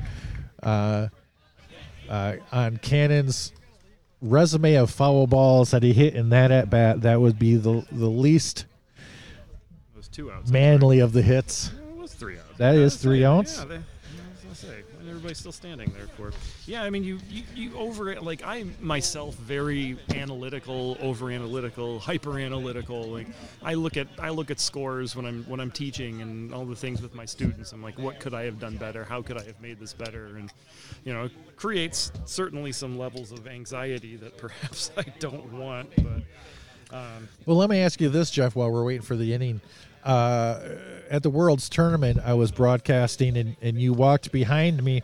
[0.63, 1.07] uh,
[2.09, 3.53] uh, on Cannon's
[4.21, 7.01] resume of foul balls that he hit in that at bat.
[7.01, 8.65] That would be the the least
[9.95, 10.49] was two outs.
[10.51, 11.71] manly of the hits.
[11.89, 12.57] It was three outs.
[12.57, 13.57] That is three outs?
[13.59, 16.31] Yeah, they, I was gonna say, and everybody's still standing there for.
[16.65, 22.39] Yeah, I mean, you, you you over like I myself very analytical, over analytical, hyper
[22.39, 23.03] analytical.
[23.03, 23.27] Like
[23.61, 26.75] I look at I look at scores when I'm when I'm teaching and all the
[26.75, 27.73] things with my students.
[27.73, 29.03] I'm like, what could I have done better?
[29.03, 30.37] How could I have made this better?
[30.37, 30.51] And
[31.03, 36.23] you know, creates certainly some levels of anxiety that perhaps I don't want, but.
[36.91, 39.61] Um, Well, let me ask you this, Jeff, while we're waiting for the inning.
[40.03, 40.59] Uh,
[41.09, 45.03] at the World's Tournament, I was broadcasting, and, and you walked behind me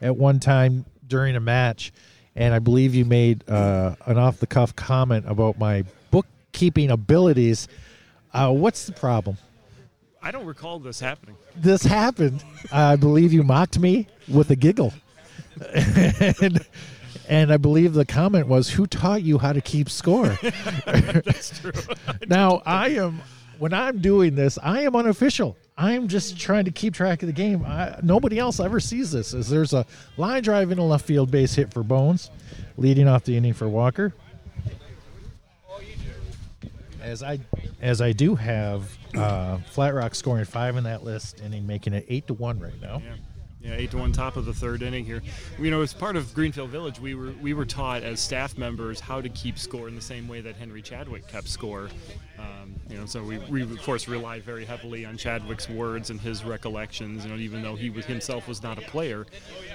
[0.00, 1.92] at one time during a match,
[2.34, 7.68] and I believe you made uh, an off the cuff comment about my bookkeeping abilities.
[8.32, 9.36] Uh, what's the problem?
[10.22, 11.36] I don't recall this happening.
[11.54, 12.42] This happened.
[12.72, 14.92] I believe you mocked me with a giggle.
[15.74, 16.66] and,
[17.28, 20.28] and I believe the comment was, Who taught you how to keep score?
[20.86, 21.72] That's true.
[22.26, 23.22] Now I am
[23.58, 25.56] when I'm doing this, I am unofficial.
[25.78, 27.64] I'm just trying to keep track of the game.
[27.64, 29.34] I, nobody else ever sees this.
[29.34, 29.84] As there's a
[30.16, 32.30] line drive in a left field base hit for Bones,
[32.76, 34.14] leading off the inning for Walker.
[37.02, 37.38] As I
[37.80, 42.04] as I do have uh, Flat Rock scoring five in that list, inning, making it
[42.08, 43.00] eight to one right now.
[43.04, 43.14] Yeah.
[43.74, 45.22] Eight to one, top of the third inning here.
[45.58, 49.00] You know, as part of Greenfield Village, we were we were taught as staff members
[49.00, 51.88] how to keep score in the same way that Henry Chadwick kept score.
[52.38, 56.20] Um, you know, so we, we of course rely very heavily on Chadwick's words and
[56.20, 57.24] his recollections.
[57.24, 59.26] You know, even though he was himself was not a player,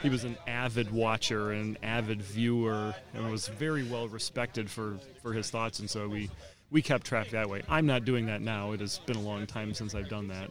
[0.01, 5.33] he was an avid watcher and avid viewer, and was very well respected for for
[5.33, 5.79] his thoughts.
[5.79, 6.29] And so we
[6.71, 7.61] we kept track that way.
[7.69, 8.71] I'm not doing that now.
[8.71, 10.49] It has been a long time since I've done that.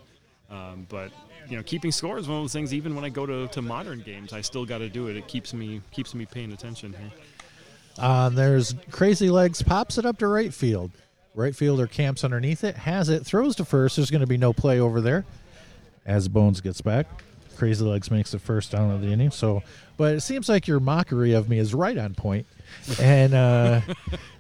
[0.51, 1.13] Um, but
[1.51, 2.73] you know, keeping score is one of those things.
[2.73, 5.17] Even when I go to, to modern games, I still got to do it.
[5.17, 7.11] It keeps me keeps me paying attention here.
[7.99, 10.93] Uh, there's Crazy Legs pops it up to right field.
[11.35, 13.97] Right fielder camps underneath it, has it, throws to first.
[13.97, 15.25] There's going to be no play over there
[16.07, 17.07] as Bones gets back.
[17.57, 19.31] Crazy Legs makes the first down of the inning.
[19.31, 19.63] So,
[19.97, 22.47] but it seems like your mockery of me is right on point.
[22.99, 23.81] And uh,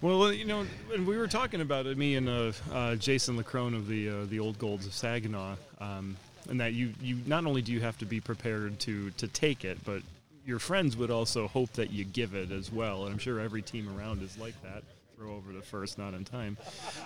[0.00, 3.74] Well, you know, and we were talking about it, me and uh, uh, Jason Lacrone
[3.74, 6.16] of the uh, the Old Golds of Saginaw, um,
[6.48, 9.64] and that you you not only do you have to be prepared to to take
[9.64, 10.02] it, but
[10.46, 13.04] your friends would also hope that you give it as well.
[13.04, 14.84] And I'm sure every team around is like that.
[15.16, 16.56] Throw over the first, not in time.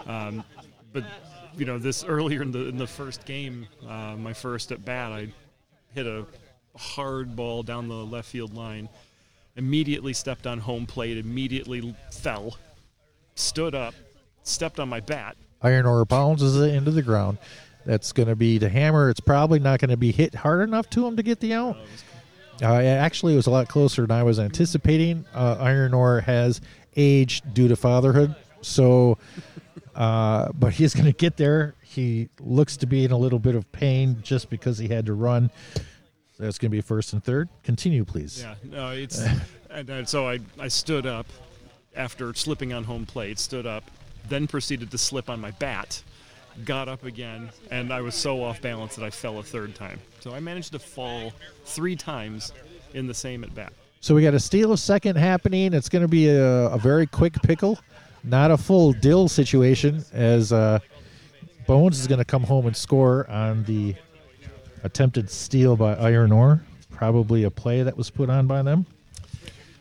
[0.07, 0.45] Um,
[0.93, 1.05] but
[1.57, 5.13] you know, this earlier in the in the first game, uh, my first at bat,
[5.13, 5.29] I
[5.95, 6.27] hit a
[6.77, 8.91] hard ball down the left field line.
[9.57, 11.17] Immediately stepped on home plate.
[11.17, 12.59] Immediately fell
[13.43, 13.95] stood up,
[14.43, 15.37] stepped on my bat.
[15.63, 17.39] Iron ore bounces it into the ground.
[17.85, 19.11] That's going to be the hammer.
[19.11, 21.77] It's probably not going to be hit hard enough to him to get the out.
[22.61, 25.25] Uh, actually, it was a lot closer than I was anticipating.
[25.35, 26.61] Uh, Iron ore has
[26.95, 29.19] aged due to fatherhood, so
[29.95, 31.75] uh, but he's going to get there.
[31.83, 35.15] He looks to be in a little bit of pain just because he had to
[35.15, 35.51] run.
[36.39, 37.49] That's going to be first and third.
[37.63, 38.43] Continue, please.
[38.43, 39.25] Yeah, no, it's
[39.71, 41.27] and, and so I I stood up
[41.97, 43.85] after slipping on home plate, stood up,
[44.29, 46.03] then proceeded to slip on my bat,
[46.65, 49.99] got up again, and I was so off balance that I fell a third time.
[50.21, 51.33] So I managed to fall
[51.65, 52.53] three times
[52.95, 53.73] in the same at bat.
[54.01, 55.73] So we got a steal of second happening.
[55.73, 57.79] It's going to be a, a very quick pickle,
[58.25, 60.81] not a full dill situation, as uh,
[61.67, 63.95] Bones is going to come home and score on the
[64.83, 66.63] attempted steal by Iron Ore.
[66.91, 68.87] Probably a play that was put on by them.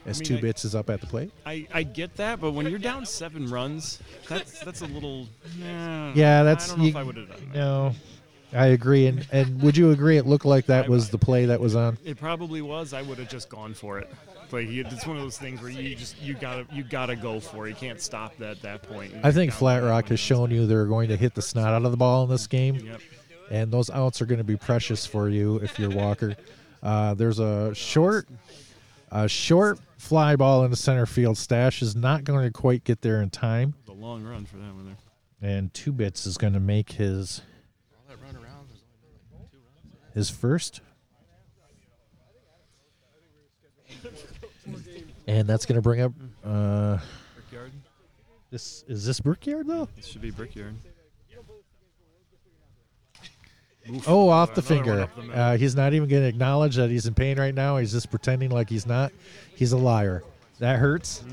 [0.05, 1.31] As mean, two I- bits is up at the plate.
[1.45, 5.27] I, I get that, but when you're down seven runs, that's that's a little.
[5.59, 7.55] nah, Yeah, that's I don't know you- if I would have done that.
[7.57, 7.93] No,
[8.53, 9.05] I agree.
[9.07, 10.17] And and would you agree?
[10.17, 11.97] It looked like that was the play that was on.
[12.03, 12.93] It probably was.
[12.93, 14.09] I would have just gone for it.
[14.51, 17.67] Like it's one of those things where you just you gotta you gotta go for
[17.67, 17.69] it.
[17.69, 19.13] You can't stop that at that point.
[19.23, 21.91] I think Flat Rock has shown you they're going to hit the snot out of
[21.91, 22.75] the ball in this game.
[22.75, 23.01] Yep.
[23.49, 26.35] and those outs are going to be precious for you if you're Walker.
[26.83, 28.27] Uh, there's a short,
[29.11, 31.37] a short fly ball in the center field.
[31.37, 34.45] Stash is not going to quite get there in time, It was a long run
[34.45, 35.49] for that one there.
[35.49, 37.41] and two bits is going to make his
[40.13, 40.81] his first,
[45.27, 46.11] and that's going to bring up.
[46.43, 46.97] Uh,
[47.35, 47.71] Brickyard.
[48.49, 49.87] this is this Brickyard though?
[49.95, 50.75] This should be Brickyard.
[54.07, 55.09] Oh, off the Another finger.
[55.33, 55.33] the.
[55.37, 57.77] Uh, he's not even going to acknowledge that he's in pain right now.
[57.77, 59.11] He's just pretending like he's not.
[59.55, 60.23] He's a liar.
[60.59, 61.23] That hurts.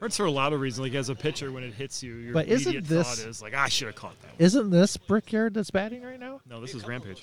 [0.00, 0.80] Hurts for a lot of reasons.
[0.88, 3.42] Like as a pitcher, when it hits you, your But isn't immediate this- thought is
[3.42, 4.28] like, I should have caught that.
[4.28, 4.36] One.
[4.38, 6.40] Isn't this Brickyard that's batting right now?
[6.48, 7.22] No, this is Rampage.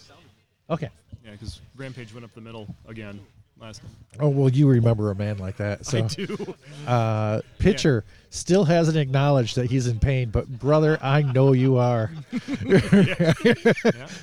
[0.70, 0.90] Okay.
[1.26, 3.20] Yeah, because Rampage went up the middle again
[3.60, 3.82] last.
[4.20, 5.86] Oh well, you remember a man like that.
[5.86, 6.56] So, I do.
[6.88, 12.12] uh, pitcher still hasn't acknowledged that he's in pain, but brother, I know you are.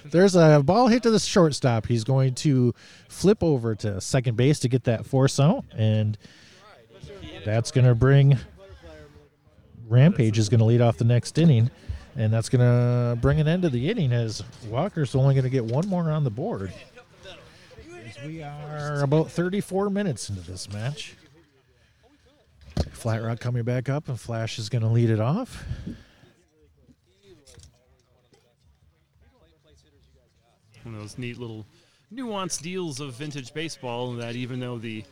[0.04, 1.86] There's a ball hit to the shortstop.
[1.86, 2.74] He's going to
[3.08, 6.16] flip over to second base to get that force out, and
[7.44, 8.38] that's going to bring
[9.88, 11.70] Rampage is going to lead off the next inning,
[12.16, 15.50] and that's going to bring an end to the inning as Walker's only going to
[15.50, 16.72] get one more on the board.
[18.18, 21.16] As we are about 34 minutes into this match.
[22.92, 25.64] Flat Rock coming back up, and Flash is going to lead it off.
[30.86, 31.66] one of those neat little
[32.14, 35.04] nuanced deals of vintage baseball that even though the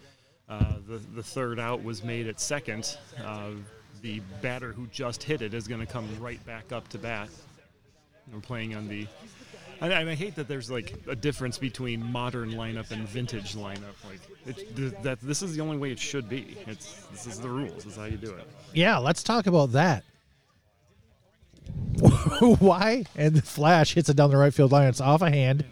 [0.48, 3.50] uh, the, the third out was made at second, uh,
[4.02, 7.28] the batter who just hit it is going to come right back up to bat.
[8.32, 9.06] We're playing on the.
[9.80, 13.54] And I, and I hate that there's like a difference between modern lineup and vintage
[13.54, 13.94] lineup.
[14.08, 16.56] Like it, th- that, this is the only way it should be.
[16.66, 17.84] It's this is the rules.
[17.84, 18.46] This is how you do it.
[18.72, 20.04] Yeah, let's talk about that.
[22.58, 23.04] why?
[23.16, 24.88] And the flash hits it down the right field line.
[24.88, 25.64] It's off a hand.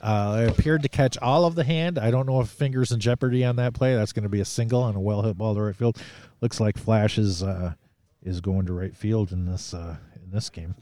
[0.00, 1.98] Uh, it appeared to catch all of the hand.
[1.98, 3.94] I don't know if fingers in jeopardy on that play.
[3.94, 6.00] That's going to be a single on a well hit ball to right field.
[6.40, 7.74] Looks like Flash is uh,
[8.22, 10.74] is going to right field in this uh, in this game.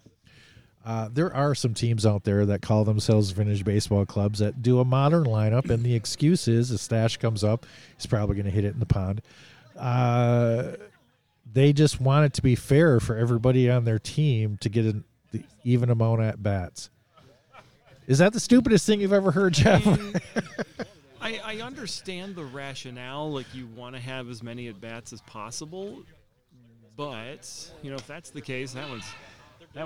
[0.89, 4.81] Uh, there are some teams out there that call themselves vintage baseball clubs that do
[4.81, 7.67] a modern lineup, and the excuse is a stash comes up,
[7.99, 9.21] he's probably going to hit it in the pond.
[9.79, 10.73] Uh,
[11.53, 15.05] they just want it to be fair for everybody on their team to get an
[15.31, 16.89] the even amount at bats.
[18.07, 19.87] Is that the stupidest thing you've ever heard, Jeff?
[21.21, 23.31] I, I understand the rationale.
[23.31, 25.99] Like you want to have as many at bats as possible,
[26.97, 29.28] but you know if that's the case, that one's that one's a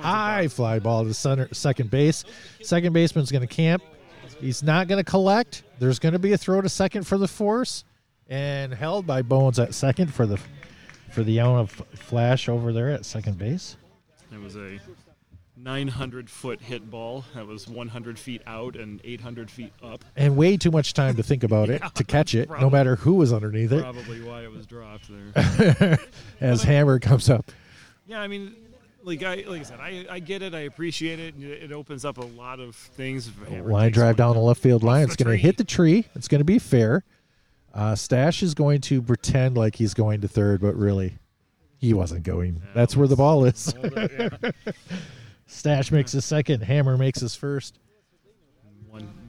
[0.00, 2.24] High fly ball to center, second base.
[2.62, 3.82] Second baseman's going to camp.
[4.40, 5.62] He's not going to collect.
[5.78, 7.84] There's going to be a throw to second for the force,
[8.28, 10.38] and held by Bones at second for the
[11.10, 13.76] for the out of flash over there at second base.
[14.32, 14.80] It was a
[15.56, 20.04] 900 foot hit ball that was 100 feet out and 800 feet up.
[20.16, 23.14] And way too much time to think about it to catch it, no matter who
[23.14, 23.82] was underneath it.
[23.82, 25.98] Probably why it was dropped there.
[26.40, 27.52] As Hammer comes up.
[28.06, 28.56] yeah, I mean,
[29.02, 30.54] like I like I said, I, I get it.
[30.54, 31.34] I appreciate it.
[31.34, 33.30] and It opens up a lot of things.
[33.50, 35.04] Line drive down the left field line.
[35.04, 36.06] It's going to hit the tree.
[36.14, 37.04] It's going to be fair.
[37.74, 41.16] Uh, Stash is going to pretend like he's going to third, but really,
[41.78, 42.62] he wasn't going.
[42.74, 43.74] That's where the ball is.
[43.82, 44.50] Yeah.
[45.46, 46.62] Stash makes his second.
[46.62, 47.78] Hammer makes his first.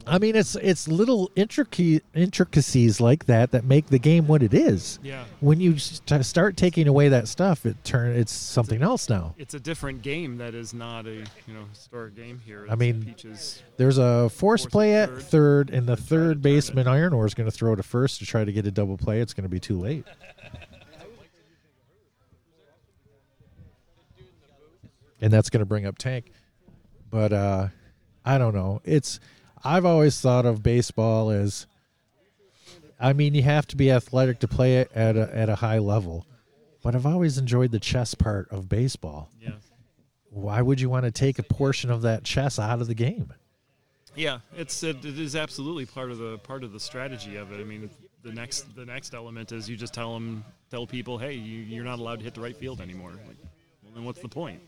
[0.06, 4.98] I mean, it's it's little intricacies like that that make the game what it is.
[5.02, 5.24] yeah.
[5.40, 9.34] When you st- start taking away that stuff, it turn it's something else now.
[9.38, 12.66] It's a different game that is not a you know historic game here.
[12.68, 13.62] I mean, Peaches.
[13.78, 15.22] There's a force Force play at at third.
[15.24, 18.44] third, and the third baseman Iron Ore is going to throw to first to try
[18.44, 19.20] to get a double play.
[19.20, 20.04] It's going to be too late.
[25.20, 26.30] And that's going to bring up Tank.
[27.10, 27.68] But uh,
[28.24, 28.80] I don't know.
[28.84, 29.20] It's
[29.64, 31.66] I've always thought of baseball as
[33.00, 35.78] I mean, you have to be athletic to play it at a, at a high
[35.78, 36.26] level.
[36.82, 39.30] But I've always enjoyed the chess part of baseball.
[39.40, 39.52] Yeah.
[40.30, 43.32] Why would you want to take a portion of that chess out of the game?
[44.14, 47.60] Yeah, it's it, it is absolutely part of the part of the strategy of it.
[47.60, 47.90] I mean,
[48.22, 51.84] the next the next element is you just tell them tell people, hey, you, you're
[51.84, 53.10] not allowed to hit the right field anymore.
[53.10, 53.36] Like,
[53.82, 54.60] well, then what's the point?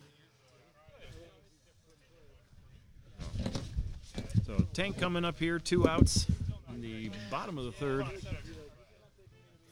[4.46, 6.26] So tank coming up here, two outs
[6.72, 8.06] in the bottom of the third.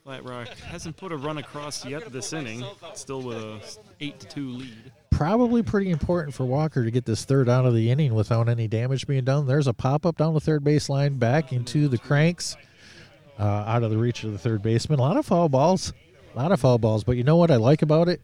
[0.05, 2.65] Flat Rock hasn't put a run across yet this inning.
[2.95, 3.61] Still with a
[4.01, 4.93] eight to two lead.
[5.11, 8.69] probably pretty important for Walker to get this third out of the inning without any
[8.69, 9.47] damage being done.
[9.47, 12.57] There's a pop up down the third baseline, back into the cranks,
[13.39, 14.99] uh, out of the reach of the third baseman.
[14.99, 15.95] A lot of foul balls,
[16.35, 17.03] a lot of foul balls.
[17.03, 18.21] But you know what I like about it?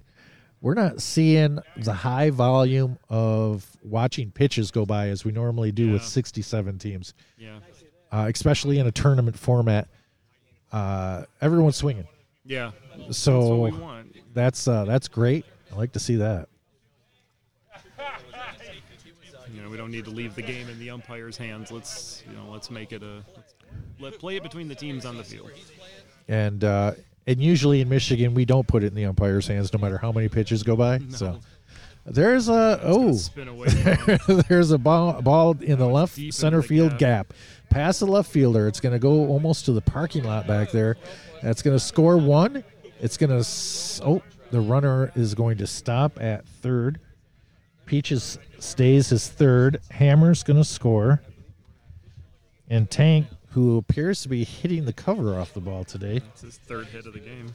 [0.62, 5.92] We're not seeing the high volume of watching pitches go by as we normally do
[5.92, 7.60] with 67 teams, Yeah,
[8.12, 9.88] uh, especially in a tournament format.
[10.70, 12.06] Uh, everyone's swinging,
[12.44, 12.72] yeah.
[13.10, 14.16] so That's what we want.
[14.34, 15.44] that's uh, that's great.
[15.72, 16.48] I like to see that.
[19.52, 21.72] You know, we don't need to leave the game in the umpire's hands.
[21.72, 23.24] Let's, you know, let's make it a
[23.98, 25.50] let's play it between the teams on the field.
[26.28, 26.92] and uh,
[27.30, 30.10] and usually in Michigan we don't put it in the umpire's hands no matter how
[30.10, 30.98] many pitches go by.
[31.10, 31.38] So
[32.04, 33.68] there's a oh spin away.
[34.48, 37.28] there's a ball, ball in the left center the field gap.
[37.28, 37.34] gap.
[37.70, 38.66] past the left fielder.
[38.66, 40.96] It's going to go almost to the parking lot back there.
[41.40, 42.64] That's going to score one.
[43.00, 43.48] It's going to
[44.04, 46.98] oh the runner is going to stop at third.
[47.86, 49.80] Peaches stays his third.
[49.92, 51.22] Hammer's going to score.
[52.68, 56.56] And Tank, who appears to be hitting the cover off the ball today, It's his
[56.58, 57.52] third hit of the game.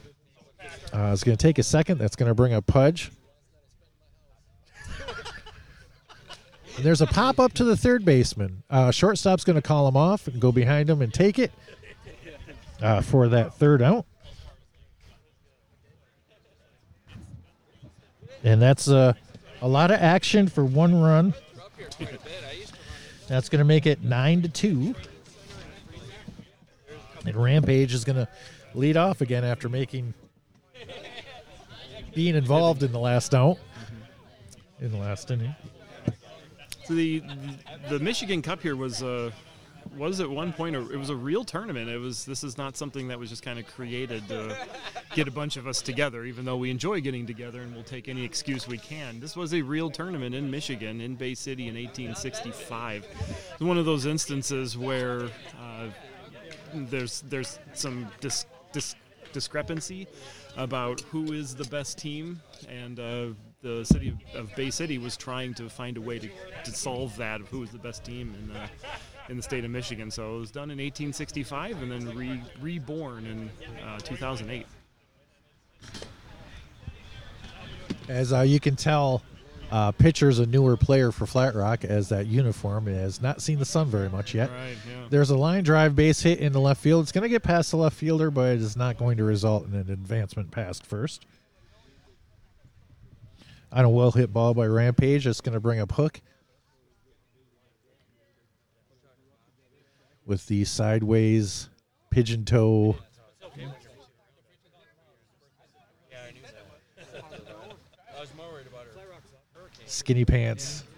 [0.93, 1.98] uh, is going to take a second.
[2.00, 3.12] That's going to bring up Pudge.
[6.78, 8.64] And there's a pop up to the third baseman.
[8.70, 11.52] Uh, shortstop's going to call him off and go behind him and take it
[12.82, 14.06] uh, for that third out.
[18.43, 19.14] And that's uh,
[19.62, 21.34] a lot of action for one run.
[23.30, 24.93] That's going to make it nine to two.
[27.26, 28.28] And Rampage is going to
[28.73, 30.13] lead off again after making
[32.13, 33.57] being involved in the last out
[34.80, 35.55] in the last inning.
[36.86, 37.23] So the
[37.89, 39.32] the Michigan Cup here was uh,
[39.97, 41.89] was at one point a, it was a real tournament.
[41.89, 44.55] It was this is not something that was just kind of created to
[45.13, 46.26] get a bunch of us together.
[46.26, 49.19] Even though we enjoy getting together and we'll take any excuse we can.
[49.19, 53.05] This was a real tournament in Michigan in Bay City in 1865.
[53.51, 55.23] It's one of those instances where
[55.59, 55.88] uh,
[56.76, 58.95] there's there's some dis, dis,
[59.34, 60.07] discrepancy
[60.57, 62.99] about who is the best team and.
[62.99, 63.28] Uh,
[63.61, 66.30] the city of, of Bay City was trying to find a way to,
[66.65, 68.67] to solve that of who was the best team in uh,
[69.30, 70.11] in the state of Michigan.
[70.11, 73.49] So it was done in 1865 and then re, reborn in
[73.84, 74.65] uh, 2008.
[78.07, 79.23] As uh, you can tell,
[79.72, 83.66] uh, pitcher's a newer player for Flat Rock as that uniform has not seen the
[83.66, 84.49] sun very much yet.
[84.49, 84.76] Right.
[84.88, 85.05] Yeah.
[85.09, 87.03] There's a line drive base hit in the left field.
[87.03, 89.68] It's going to get past the left fielder, but it is not going to result
[89.68, 91.26] in an advancement past first.
[93.72, 96.22] On a well hit ball by Rampage, it's going to bring up Hook.
[100.26, 101.70] With the sideways
[102.09, 102.95] pigeon toe.
[109.96, 110.84] Skinny pants.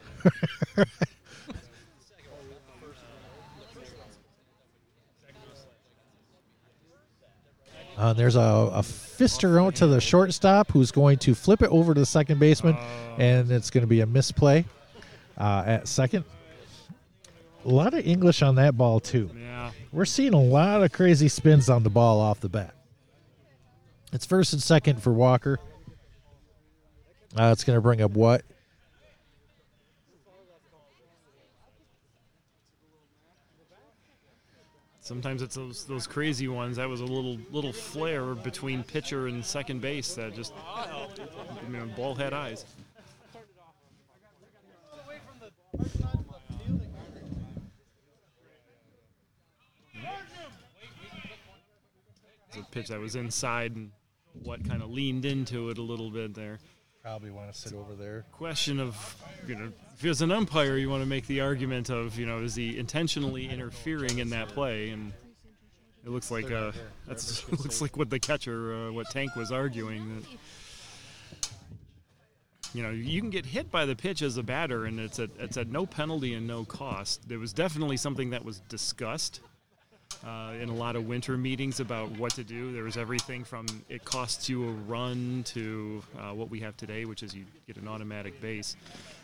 [7.98, 11.96] Uh, there's a, a fister out to the shortstop who's going to flip it over
[11.96, 12.78] to the second baseman,
[13.18, 14.64] and it's going to be a misplay
[15.40, 16.24] uh, at second.
[17.66, 19.32] A lot of English on that ball, too.
[19.36, 19.72] Yeah.
[19.92, 22.76] We're seeing a lot of crazy spins on the ball off the bat.
[24.14, 25.58] It's first and second for Walker.
[27.36, 28.44] Uh, it's going to bring up what?
[35.08, 36.76] Sometimes it's those those crazy ones.
[36.76, 40.54] That was a little little flare between pitcher and second base that just
[41.66, 42.66] you know, ball had eyes.
[52.50, 53.92] It's a pitch that was inside and
[54.44, 56.60] what kind of leaned into it a little bit there.
[57.08, 58.26] Probably want to sit over there.
[58.34, 59.16] Question of,
[59.48, 62.40] you know, if as an umpire, you want to make the argument of, you know,
[62.40, 64.90] is he intentionally interfering in that play?
[64.90, 65.14] And
[66.06, 66.74] it looks like uh,
[67.08, 71.50] that's looks like what the catcher, uh, what Tank was arguing that.
[72.74, 75.30] You know, you can get hit by the pitch as a batter, and it's at
[75.40, 77.30] it's at no penalty and no cost.
[77.30, 79.40] There was definitely something that was discussed
[80.26, 82.72] uh, in a lot of winter meetings about what to do.
[82.74, 87.06] There was everything from it costs you a run to uh, what we have today,
[87.06, 88.76] which is you get an automatic base.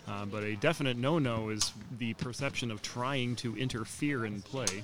[0.08, 4.84] Uh, but a definite no-no is the perception of trying to interfere in play.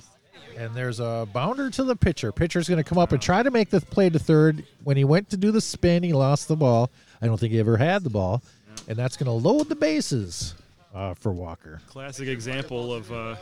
[0.56, 2.32] And there's a bounder to the pitcher.
[2.32, 4.64] Pitcher's going to come up and try to make the play to third.
[4.84, 6.90] When he went to do the spin, he lost the ball.
[7.20, 8.42] I don't think he ever had the ball.
[8.88, 10.54] And that's going to load the bases
[10.94, 11.80] uh, for Walker.
[11.88, 13.36] Classic example of uh,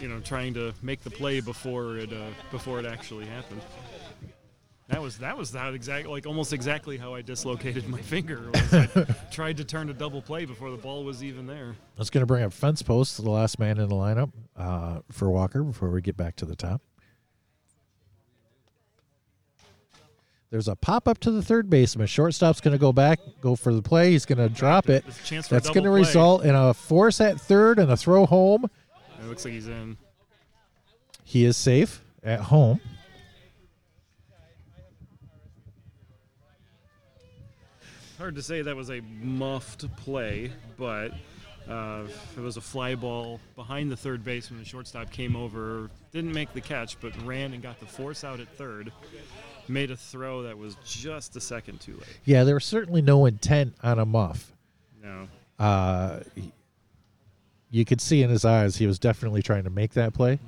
[0.00, 3.62] you know trying to make the play before it uh, before it actually happened.
[4.88, 8.50] That was that was that exact like almost exactly how I dislocated my finger.
[9.30, 11.76] Tried to turn a double play before the ball was even there.
[11.96, 15.30] That's going to bring up fence post, the last man in the lineup uh, for
[15.30, 16.80] Walker before we get back to the top.
[20.50, 22.06] There's a pop up to the third baseman.
[22.06, 24.12] Shortstop's going to go back, go for the play.
[24.12, 25.04] He's going to drop it.
[25.04, 27.92] There's a chance for a That's going to result in a force at third and
[27.92, 28.70] a throw home.
[29.28, 29.98] It looks like he's in.
[31.22, 32.80] He is safe at home.
[38.16, 41.12] Hard to say that was a muffed play, but
[41.68, 42.04] uh,
[42.38, 44.60] it was a fly ball behind the third baseman.
[44.60, 48.40] The shortstop came over, didn't make the catch, but ran and got the force out
[48.40, 48.90] at third.
[49.68, 52.18] Made a throw that was just a second too late.
[52.24, 54.50] Yeah, there was certainly no intent on a muff.
[55.02, 56.20] No, Uh,
[57.70, 60.38] you could see in his eyes he was definitely trying to make that play.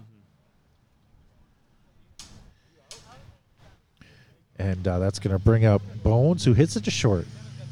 [4.59, 7.27] And uh, that's going to bring up Bones, who hits it to short.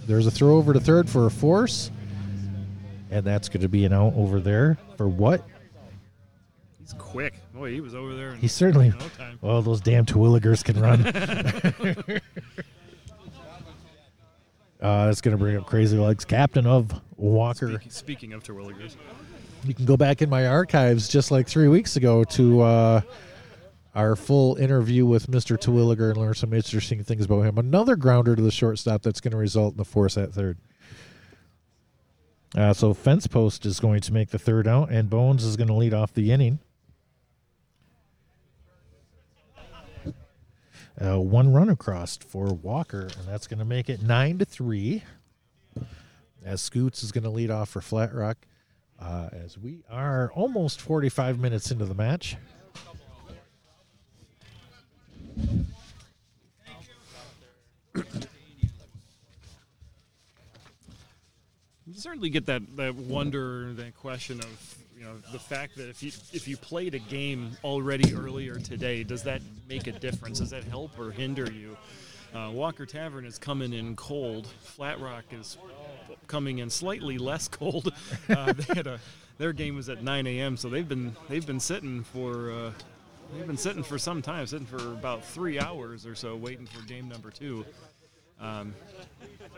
[0.07, 1.91] There's a throw over to third for a force.
[3.11, 5.43] And that's going to be an out over there for what?
[6.79, 7.35] he's quick.
[7.55, 8.91] Boy, he was over there He certainly.
[8.91, 8.99] no.
[9.43, 11.07] Oh, those damn Terwilligers can run.
[14.81, 17.69] uh, that's going to bring up Crazy Legs, captain of Walker.
[17.69, 18.97] Speaking, speaking of Terwilligers,
[19.65, 23.01] You can go back in my archives just like three weeks ago to uh,
[23.95, 25.59] our full interview with Mr.
[25.59, 27.59] Terwilliger and learn some interesting things about him.
[27.59, 30.59] Another grounder to the shortstop that's going to result in the force at third.
[32.57, 35.69] Uh, so fence post is going to make the third out, and Bones is going
[35.69, 36.61] to lead off the inning.
[41.01, 45.05] Uh, one run across for Walker, and that's going to make it nine to three.
[46.45, 48.39] As Scoots is going to lead off for Flat Rock,
[49.01, 52.37] uh, as we are almost 45 minutes into the match.
[57.95, 58.05] you
[61.95, 66.11] certainly get that, that wonder, that question of you know the fact that if you
[66.33, 70.41] if you played a game already earlier today, does that make a difference?
[70.41, 71.77] Does that help or hinder you?
[72.35, 74.49] Uh, Walker Tavern is coming in cold.
[74.61, 75.57] Flat Rock is
[76.29, 77.93] coming in slightly less cold.
[78.29, 79.01] Uh, they had a
[79.39, 80.57] their game was at 9 a.m.
[80.57, 82.73] So they've been they've been sitting for uh,
[83.35, 86.83] they've been sitting for some time, sitting for about three hours or so, waiting for
[86.87, 87.65] game number two.
[88.41, 88.75] Um,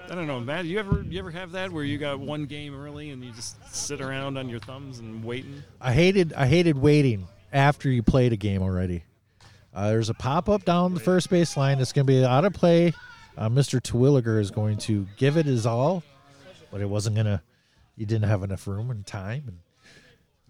[0.09, 0.66] I don't know, Matt.
[0.66, 3.57] You ever you ever have that where you got one game early and you just
[3.75, 5.62] sit around on your thumbs and waiting?
[5.81, 9.05] I hated I hated waiting after you played a game already.
[9.75, 11.79] Uh, there's a pop up down the first base line.
[11.79, 12.93] It's going to be out of play.
[13.37, 13.81] Uh, Mr.
[13.81, 16.03] Terwilliger is going to give it his all,
[16.71, 17.41] but it wasn't going to.
[17.97, 19.59] You didn't have enough room and time and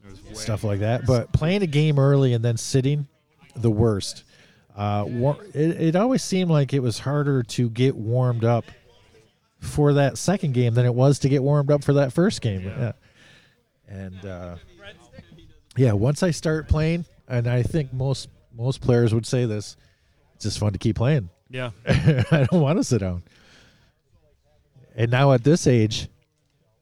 [0.05, 1.05] It was way- stuff like that.
[1.07, 3.09] But playing a game early and then sitting,
[3.57, 4.23] the worst.
[4.77, 8.64] Uh, war- it, it always seemed like it was harder to get warmed up
[9.59, 12.62] for that second game than it was to get warmed up for that first game.
[12.62, 12.79] Yeah.
[12.79, 12.93] Yeah.
[13.89, 14.57] And uh,
[15.77, 19.77] yeah, once I start playing, and I think most most players would say this,
[20.37, 21.29] it's just fun to keep playing.
[21.51, 23.23] Yeah, I don't want to sit down.
[25.01, 26.09] And now at this age,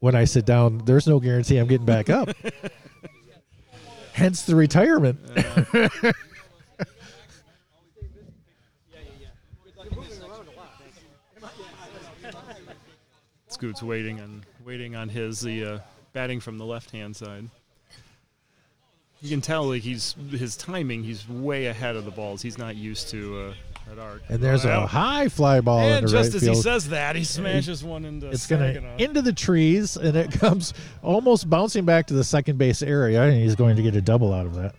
[0.01, 2.29] when I sit down, there's no guarantee I'm getting back up.
[4.13, 5.21] Hence the retirement.
[13.47, 15.79] Scoot's waiting and waiting on his the uh,
[16.13, 17.49] batting from the left hand side.
[19.23, 21.05] You can tell like he's his timing.
[21.05, 22.43] He's way ahead of the balls.
[22.43, 23.55] He's not used to uh.
[24.29, 26.57] And there's a high fly ball and into just right as field.
[26.57, 28.29] he says that, he smashes one into.
[28.29, 32.83] it's gonna into the trees, and it comes almost bouncing back to the second base
[32.83, 34.75] area, and he's going to get a double out of that.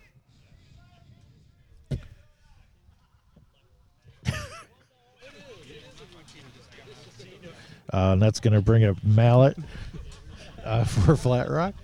[7.92, 9.56] Uh, and that's going to bring a mallet
[10.64, 11.74] uh, for Flat Rock.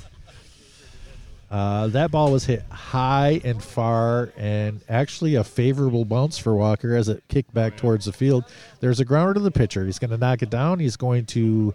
[1.51, 6.97] Uh, that ball was hit high and far, and actually a favorable bounce for Walker
[6.97, 8.45] as it kicked back towards the field.
[8.81, 9.85] There's a grounder to the pitcher.
[9.85, 10.81] He's going to knock it down.
[10.81, 11.73] He's going to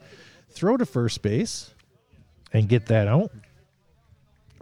[0.50, 1.74] throw to first base
[2.52, 3.32] and get that out.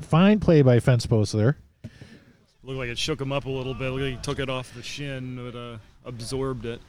[0.02, 1.58] Fine play by fence post there.
[2.64, 3.90] Looked like it shook him up a little bit.
[3.90, 6.82] Looked like he took it off the shin, but uh, absorbed it.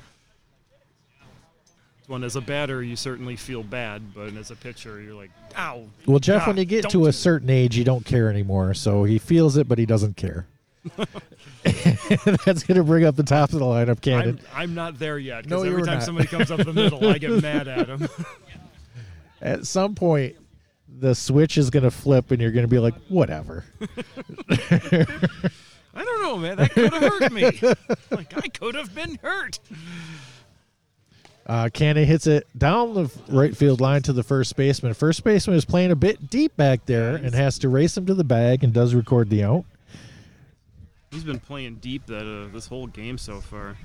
[2.10, 5.84] One as a batter, you certainly feel bad, but as a pitcher, you're like, "Ow!"
[6.06, 8.74] Well, Jeff, God, when you get to a certain age, you don't care anymore.
[8.74, 10.48] So he feels it, but he doesn't care.
[11.62, 14.40] That's going to bring up the top of the lineup, Cannon.
[14.52, 16.02] I'm, I'm not there yet No, every time not.
[16.02, 18.08] somebody comes up the middle, I get mad at him.
[19.40, 20.34] At some point,
[20.88, 23.64] the switch is going to flip, and you're going to be like, whatever.
[24.50, 25.06] I
[25.94, 26.56] don't know, man.
[26.56, 27.44] That could have hurt me.
[28.10, 29.60] like I could have been hurt.
[31.50, 34.94] Uh, Cannon hits it down the right field line to the first baseman.
[34.94, 38.14] First baseman is playing a bit deep back there and has to race him to
[38.14, 39.64] the bag and does record the out.
[41.10, 43.76] He's been playing deep that uh, this whole game so far.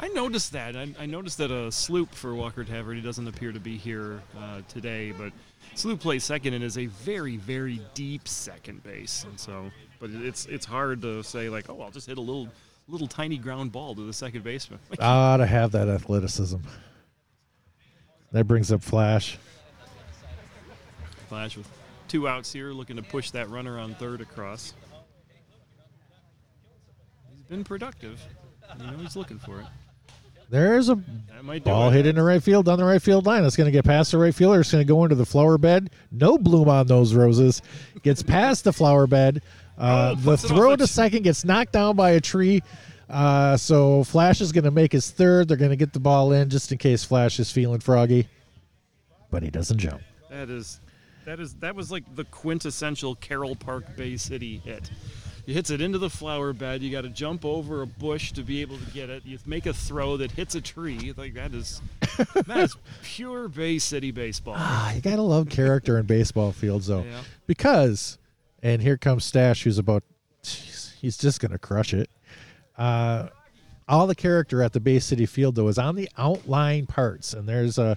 [0.00, 0.74] I noticed that.
[0.74, 4.62] I, I noticed that a Sloop for Walker Tavern doesn't appear to be here uh,
[4.66, 5.34] today, but
[5.74, 9.70] Sloop plays second and is a very, very deep second base, and so.
[10.00, 12.48] But it's it's hard to say like, oh, I'll just hit a little
[12.88, 14.80] little tiny ground ball to the second baseman.
[14.98, 16.56] Ah, to have that athleticism.
[18.32, 19.38] That brings up Flash.
[21.28, 21.68] Flash with
[22.08, 24.74] two outs here, looking to push that runner on third across.
[27.34, 28.20] He's been productive.
[28.78, 29.66] You know he's looking for it.
[30.48, 30.96] There's a
[31.64, 31.92] ball it.
[31.92, 33.42] hit into right field down the right field line.
[33.44, 34.60] It's going to get past the right fielder.
[34.60, 35.90] It's going to go into the flower bed.
[36.10, 37.62] No bloom on those roses.
[38.02, 39.42] Gets past the flower bed.
[39.78, 42.62] Uh, Oh, the puts it off throw to second gets knocked down by a tree.
[43.12, 45.46] Uh, so Flash is going to make his third.
[45.48, 48.26] They're going to get the ball in just in case Flash is feeling froggy,
[49.30, 50.00] but he doesn't jump.
[50.30, 50.80] That is,
[51.26, 54.90] that is, that was like the quintessential Carroll Park Bay City hit.
[55.44, 56.82] He hits it into the flower bed.
[56.82, 59.26] You got to jump over a bush to be able to get it.
[59.26, 61.12] You make a throw that hits a tree.
[61.16, 61.82] Like that is,
[62.46, 64.54] that is pure Bay City baseball.
[64.56, 67.20] Ah, you got to love character in baseball fields, though, Yeah.
[67.46, 68.18] because,
[68.62, 70.04] and here comes Stash, who's about,
[70.44, 72.08] jeez, he's just going to crush it.
[72.82, 73.28] Uh,
[73.88, 77.48] all the character at the Bay City Field though is on the outlying parts, and
[77.48, 77.96] there's a,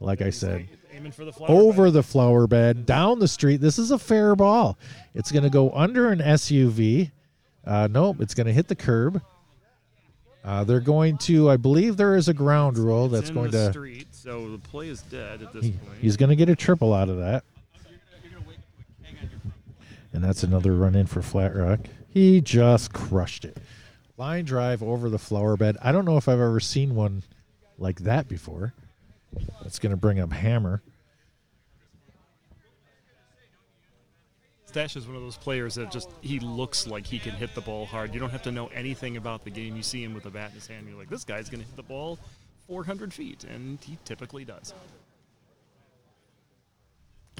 [0.00, 1.92] like I said, the over bed.
[1.94, 3.60] the flower bed, down the street.
[3.60, 4.76] This is a fair ball.
[5.14, 7.10] It's going to go under an SUV.
[7.64, 9.22] Uh, nope, it's going to hit the curb.
[10.44, 13.50] Uh, they're going to, I believe there is a ground rule It's that's in going
[13.50, 13.72] the to.
[13.72, 15.98] street, so the play is dead at this He- point.
[16.00, 17.44] he's going to get a triple out of that.
[20.12, 21.80] And that's another run in for Flat Rock.
[22.08, 23.58] He just crushed it.
[24.20, 25.78] Line drive over the flower bed.
[25.80, 27.22] I don't know if I've ever seen one
[27.78, 28.74] like that before.
[29.62, 30.82] That's going to bring up Hammer.
[34.66, 37.62] Stash is one of those players that just he looks like he can hit the
[37.62, 38.12] ball hard.
[38.12, 39.74] You don't have to know anything about the game.
[39.74, 41.66] You see him with a bat in his hand, you're like, this guy's going to
[41.66, 42.18] hit the ball
[42.66, 44.74] 400 feet, and he typically does.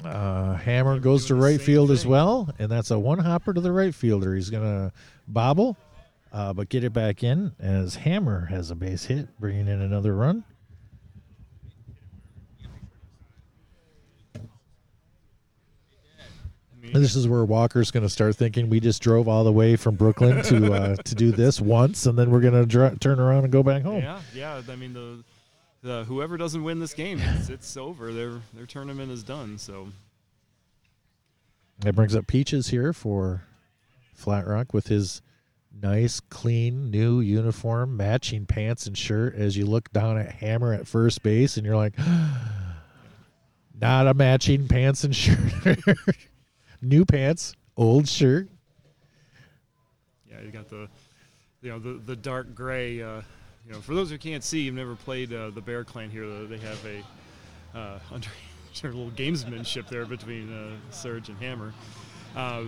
[0.03, 3.71] Uh, Hammer goes to right field as well, and that's a one hopper to the
[3.71, 4.33] right fielder.
[4.33, 4.91] He's gonna
[5.27, 5.77] bobble,
[6.31, 10.15] uh, but get it back in as Hammer has a base hit, bringing in another
[10.15, 10.43] run.
[16.93, 19.95] This is where Walker's going to start thinking we just drove all the way from
[19.95, 23.43] Brooklyn to uh, to do this once, and then we're going to dr- turn around
[23.43, 24.01] and go back home.
[24.01, 24.61] yeah, yeah.
[24.67, 25.23] I mean, the,
[25.83, 28.11] the whoever doesn't win this game, it's, it's over.
[28.11, 29.57] Their their tournament is done.
[29.57, 29.89] So
[31.79, 33.43] That brings up Peaches here for
[34.13, 35.21] Flat Rock with his
[35.79, 39.35] nice, clean, new uniform, matching pants and shirt.
[39.35, 41.93] As you look down at Hammer at first base, and you're like,
[43.79, 45.79] not a matching pants and shirt.
[46.81, 48.47] new pants, old shirt.
[50.29, 50.87] yeah, you got the
[51.61, 53.01] you know the the dark gray.
[53.01, 53.21] Uh,
[53.67, 56.25] you know, for those who can't see, you've never played uh, the Bear Clan here.
[56.25, 58.27] uh, They have a uh, under
[58.83, 61.73] little gamesmanship there between uh, Surge and Hammer.
[62.35, 62.63] Uh,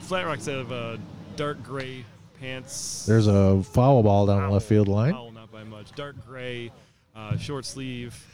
[0.00, 0.98] Flat Rocks have a
[1.36, 2.04] dark gray
[2.40, 3.04] pants.
[3.06, 5.12] There's a foul ball down the left field line.
[5.12, 5.92] Foul, not by much.
[5.92, 6.72] Dark gray,
[7.14, 8.26] uh, short sleeve.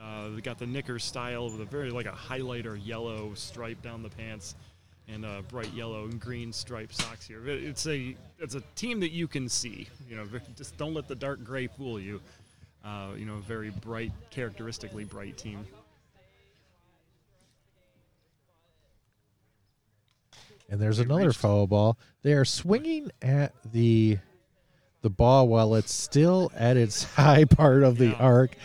[0.00, 4.02] Uh, they got the knicker style with a very like a highlighter yellow stripe down
[4.02, 4.54] the pants,
[5.08, 7.40] and uh, bright yellow and green striped socks here.
[7.48, 9.88] It's a it's a team that you can see.
[10.08, 12.20] You know, just don't let the dark gray fool you.
[12.84, 15.66] Uh, you know, very bright, characteristically bright team.
[20.70, 21.98] And there's They another foul ball.
[22.22, 24.18] They are swinging at the
[25.02, 28.12] the ball while it's still at its high part of the Yeah.
[28.14, 28.56] arc,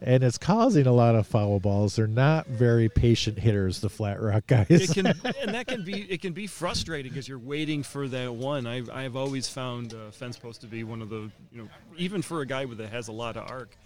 [0.00, 1.96] and it's causing a lot of foul balls.
[1.96, 4.66] They're not very patient hitters, the Flat Rock guys.
[4.70, 5.06] it can
[5.40, 8.64] and that can be it can be frustrating because you're waiting for that one.
[8.68, 12.22] I've I've always found uh, fence post to be one of the you know even
[12.22, 13.76] for a guy with that has a lot of arc,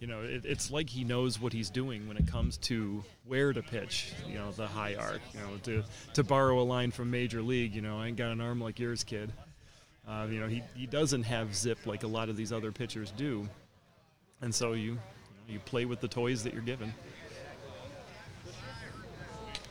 [0.00, 3.52] you know it, it's like he knows what he's doing when it comes to where
[3.52, 4.12] to pitch.
[4.28, 5.20] You know the high arc.
[5.34, 5.84] You know to
[6.14, 7.74] to borrow a line from Major League.
[7.74, 9.32] You know I ain't got an arm like yours, kid.
[10.08, 13.10] Uh, you know he he doesn't have zip like a lot of these other pitchers
[13.12, 13.48] do,
[14.40, 14.98] and so you you, know,
[15.48, 16.92] you play with the toys that you're given.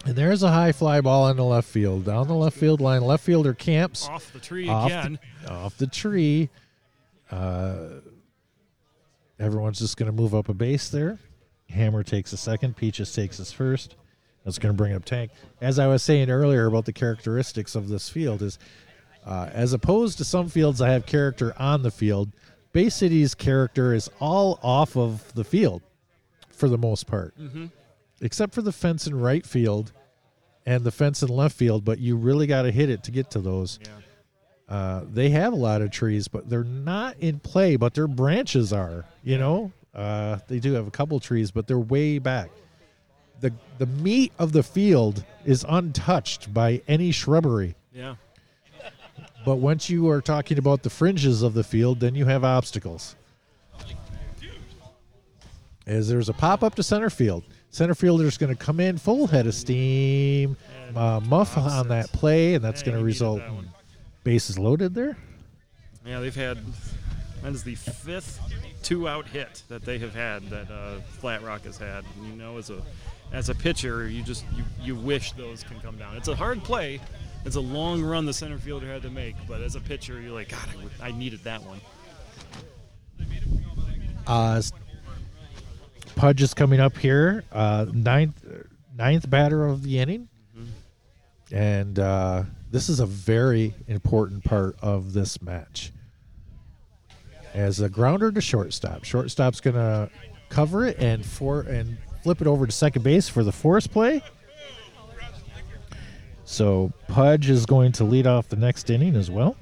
[0.06, 3.02] and there's a high fly ball in the left field, down the left field line.
[3.02, 5.20] Left fielder camps Off the tree off again.
[5.44, 6.50] the, off the tree.
[7.32, 8.02] Uh,
[9.40, 11.20] everyone's just going to move up a base there.
[11.70, 12.76] Hammer takes a second.
[12.78, 13.96] Peaches takes his first.
[14.44, 15.32] That's going to bring up Tank.
[15.62, 18.60] As I was saying earlier about the characteristics of this field is,
[19.26, 22.32] uh, as opposed to some fields that have character on the field,
[22.72, 25.82] Bay City's character is all off of the field
[26.50, 27.66] for the most part, Mm-hmm.
[28.22, 29.92] except for the fence in right field
[30.68, 31.84] and the fence in left field.
[31.84, 33.80] But you really got to hit it to get to those.
[33.82, 33.88] Yeah.
[34.68, 37.76] Uh, they have a lot of trees, but they're not in play.
[37.76, 39.06] But their branches are.
[39.24, 42.50] You know, uh, they do have a couple trees, but they're way back.
[43.42, 47.76] the The meat of the field is untouched by any shrubbery.
[47.94, 48.16] Yeah.
[49.46, 53.16] But once you are talking about the fringes of the field, then you have obstacles.
[55.86, 59.28] As there's a pop up to center field, center fielder's going to come in full
[59.28, 60.58] head of steam,
[60.96, 63.70] uh, muff on that play, and that's going to result in.
[64.26, 65.16] Bases loaded there.
[66.06, 66.58] Yeah, they've had
[67.42, 68.42] that is the fifth
[68.84, 72.04] two-out hit that they have had that uh, Flat Rock has had.
[72.18, 72.82] And, you know, as a
[73.32, 76.18] as a pitcher, you just you, you wish those can come down.
[76.18, 77.00] It's a hard play.
[77.46, 80.32] It's a long run the center fielder had to make, but as a pitcher, you're
[80.32, 80.68] like, God,
[81.00, 81.80] I, I needed that one.
[84.26, 84.62] Uh,
[86.16, 88.44] Pudge is coming up here, uh, ninth
[88.98, 90.28] ninth batter of the inning,
[91.52, 95.92] and uh, this is a very important part of this match.
[97.54, 100.10] As a grounder to shortstop, shortstop's gonna
[100.50, 104.22] cover it and for and flip it over to second base for the force play.
[106.44, 109.56] So Pudge is going to lead off the next inning as well.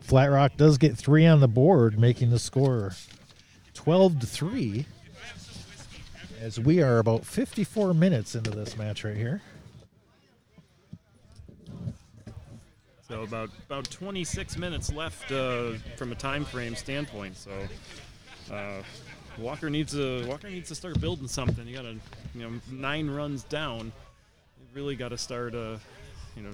[0.00, 2.92] Flat Rock does get three on the board, making the score
[3.74, 4.86] 12 to 3.
[6.40, 9.42] As we are about 54 minutes into this match right here.
[13.06, 17.36] So about about 26 minutes left uh, from a time frame standpoint.
[17.36, 17.50] So
[18.50, 18.82] uh,
[19.36, 21.66] Walker needs to Walker needs to start building something.
[21.66, 21.96] You got to
[22.34, 23.86] you know nine runs down.
[23.86, 25.54] You really got to start.
[25.54, 25.76] Uh,
[26.36, 26.52] you know,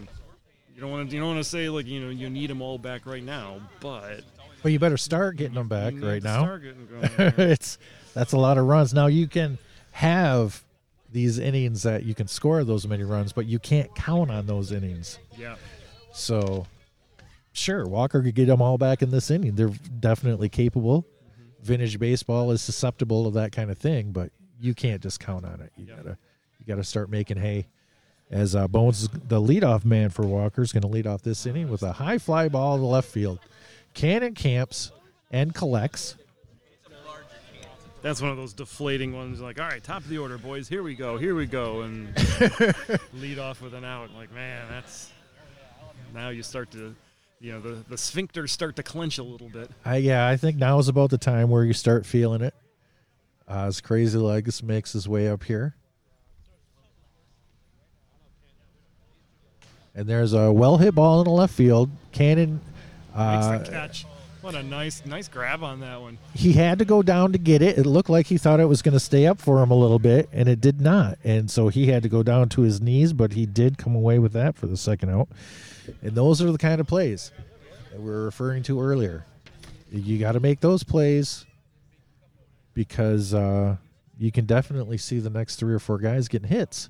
[0.74, 2.60] you don't want to you don't want to say like you know you need them
[2.60, 4.22] all back right now, but
[4.64, 6.42] But you better start getting them back right now.
[6.42, 7.34] start getting going there.
[7.50, 7.78] it's
[8.14, 8.92] that's a lot of runs.
[8.92, 9.58] Now you can
[9.96, 10.62] have
[11.10, 14.70] these innings that you can score those many runs, but you can't count on those
[14.70, 15.18] innings.
[15.38, 15.56] yeah.
[16.12, 16.66] So,
[17.52, 19.54] sure, Walker could get them all back in this inning.
[19.54, 19.70] They're
[20.00, 21.06] definitely capable.
[21.62, 24.30] Vintage baseball is susceptible of that kind of thing, but
[24.60, 25.72] you can't just count on it.
[25.76, 25.96] You Yep.
[25.96, 26.18] gotta
[26.58, 27.66] you gotta start making hay.
[28.30, 31.68] As uh, Bones, the leadoff man for Walker, is going to lead off this inning
[31.70, 33.38] with a high fly ball to left field.
[33.94, 34.90] Cannon camps
[35.30, 36.16] and collects.
[38.06, 39.40] That's one of those deflating ones.
[39.40, 40.68] Like, all right, top of the order, boys.
[40.68, 41.18] Here we go.
[41.18, 42.16] Here we go, and
[43.14, 44.12] lead off with an out.
[44.14, 45.10] Like, man, that's
[46.14, 46.94] now you start to,
[47.40, 49.72] you know, the the sphincters start to clench a little bit.
[49.84, 52.54] I, yeah, I think now is about the time where you start feeling it.
[53.48, 55.74] Uh, as Crazy Legs makes his way up here.
[59.96, 61.90] And there's a well hit ball in the left field.
[62.12, 62.60] Cannon,
[63.08, 64.06] Makes uh, the catch.
[64.46, 66.18] What a nice, nice grab on that one.
[66.32, 67.78] he had to go down to get it.
[67.78, 69.98] It looked like he thought it was going to stay up for him a little
[69.98, 71.18] bit, and it did not.
[71.24, 74.20] And so he had to go down to his knees, but he did come away
[74.20, 75.26] with that for the second out.
[76.00, 77.32] And those are the kind of plays
[77.90, 79.26] that we were referring to earlier.
[79.90, 81.44] You got to make those plays
[82.72, 83.74] because uh,
[84.16, 86.88] you can definitely see the next three or four guys getting hits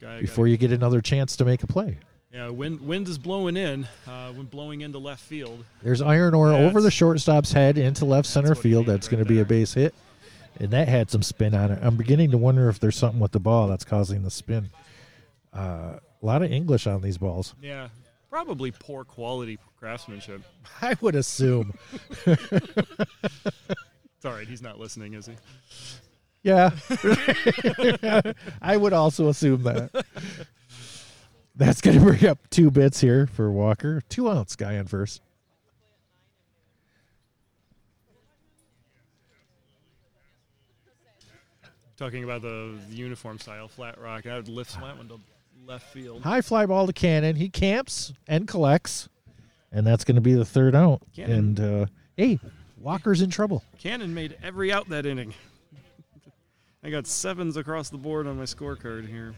[0.00, 1.96] Guy, before you get another chance to make a play.
[2.32, 3.86] Yeah, wind wind is blowing in.
[4.06, 5.64] Uh, when blowing into left field.
[5.82, 8.86] There's iron ore over the shortstop's head into left center field.
[8.86, 9.94] That's right going to be a base hit,
[10.60, 11.78] and that had some spin on it.
[11.82, 14.70] I'm beginning to wonder if there's something with the ball that's causing the spin.
[15.54, 17.54] Uh, a lot of English on these balls.
[17.62, 17.88] Yeah,
[18.30, 20.42] probably poor quality craftsmanship.
[20.82, 21.72] I would assume.
[24.18, 24.48] It's all right.
[24.48, 25.34] He's not listening, is he?
[26.42, 26.70] Yeah,
[28.60, 30.04] I would also assume that.
[31.58, 34.00] That's going to bring up two bits here for Walker.
[34.08, 35.20] Two outs, guy on first.
[41.96, 44.24] Talking about the, the uniform style, flat rock.
[44.28, 45.18] I would lift that one to
[45.66, 46.22] left field.
[46.22, 47.34] High fly ball to Cannon.
[47.34, 49.08] He camps and collects,
[49.72, 51.02] and that's going to be the third out.
[51.12, 51.38] Cannon.
[51.38, 51.86] And uh,
[52.16, 52.38] hey,
[52.78, 53.64] Walker's in trouble.
[53.80, 55.34] Cannon made every out that inning.
[56.84, 59.34] I got sevens across the board on my scorecard here.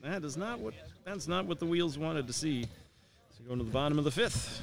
[0.00, 0.74] That is not what
[1.06, 2.64] that's not what the wheels wanted to see.
[2.64, 4.60] So going to the bottom of the fifth.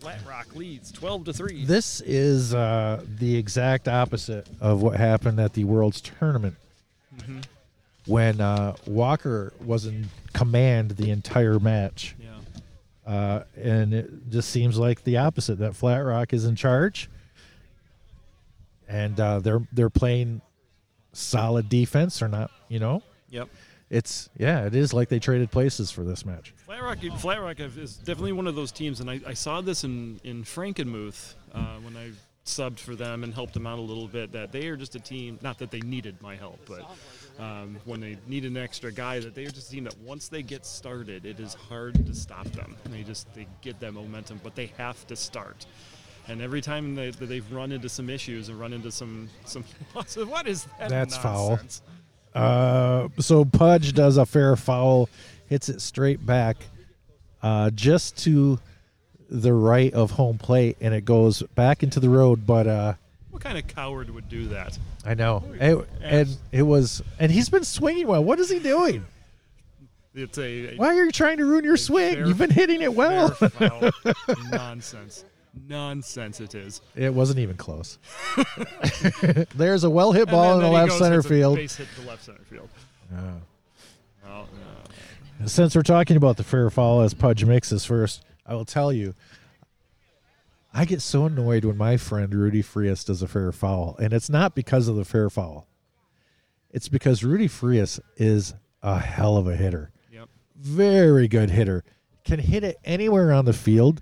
[0.00, 1.64] Flat Rock leads twelve to three.
[1.64, 6.56] This is uh, the exact opposite of what happened at the World's Tournament
[8.06, 12.14] when uh, Walker was in command the entire match.
[12.18, 13.12] yeah.
[13.12, 17.10] Uh, and it just seems like the opposite that Flat Rock is in charge,
[18.88, 20.40] and uh, they're they're playing
[21.12, 22.50] solid defense or not.
[22.68, 23.48] You know, Yep.
[23.90, 26.52] It's yeah, it is like they traded places for this match.
[26.66, 29.84] Flat Rock, Flat Rock is definitely one of those teams, and I, I saw this
[29.84, 32.12] in in Frankenmuth uh, when I
[32.44, 34.32] subbed for them and helped them out a little bit.
[34.32, 35.38] That they are just a team.
[35.42, 36.84] Not that they needed my help, but
[37.42, 40.28] um, when they need an extra guy, that they are just a team that once
[40.28, 42.76] they get started, it is hard to stop them.
[42.86, 45.66] They just they get that momentum, but they have to start.
[46.26, 49.64] And every time they, they've run into some issues and run into some some
[49.94, 50.90] what is that?
[50.90, 51.58] That's foul.
[52.38, 55.08] Uh, so Pudge does a fair foul,
[55.48, 56.56] hits it straight back,
[57.42, 58.58] uh, just to
[59.30, 62.46] the right of home plate, and it goes back into the road.
[62.46, 62.94] But uh,
[63.30, 64.78] What kind of coward would do that?
[65.04, 68.22] I know, it, and it was, and he's been swinging well.
[68.24, 69.04] What is he doing?
[70.14, 72.14] It's a, a Why are you trying to ruin your swing?
[72.16, 73.28] fair- You've been hitting it well.
[73.30, 73.90] Fair foul.
[74.50, 75.24] Nonsense.
[75.66, 76.80] Nonsense it is.
[76.94, 77.98] It wasn't even close.
[79.56, 81.56] There's a well hit ball in the left center field.
[81.56, 82.68] Base hit to left center field.
[83.14, 83.16] Oh.
[84.24, 84.48] Well,
[85.40, 85.46] no.
[85.46, 89.14] Since we're talking about the fair foul as Pudge mixes first, I will tell you,
[90.74, 94.28] I get so annoyed when my friend Rudy Frias does a fair foul, and it's
[94.28, 95.66] not because of the fair foul.
[96.70, 100.28] It's because Rudy Frias is a hell of a hitter, Yep.
[100.56, 101.84] very good hitter,
[102.24, 104.00] can hit it anywhere on the field,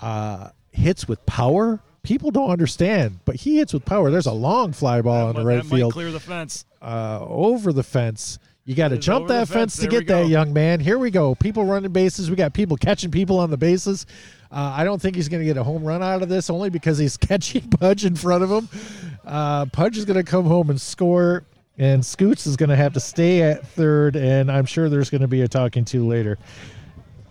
[0.00, 1.80] uh, hits with power.
[2.02, 4.10] People don't understand, but he hits with power.
[4.10, 6.18] There's a long fly ball in That the might- right that might field clear the
[6.20, 6.64] fence.
[6.82, 8.38] uh, over the fence.
[8.64, 9.78] You got to jump that fence, fence.
[9.78, 10.78] to get that, young man.
[10.78, 11.34] Here we go.
[11.34, 12.30] People running bases.
[12.30, 14.06] We got people catching people on the bases.
[14.52, 16.70] Uh, I don't think he's going to get a home run out of this, only
[16.70, 18.68] because he's catching Pudge in front of him.
[19.26, 21.42] Uh, Pudge is going to come home and score,
[21.76, 25.22] and Scoots is going to have to stay at third, and I'm sure there's going
[25.22, 26.38] to be a talking to later.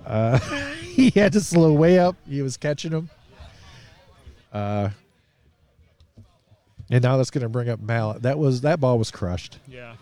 [0.06, 0.38] Uh,
[0.82, 2.18] he had to slow way up.
[2.28, 3.10] He was catching him.
[4.52, 4.90] Uh,
[6.90, 8.24] and now that's going to bring up Mallet.
[8.24, 9.60] That was that ball was crushed.
[9.68, 9.96] Yeah.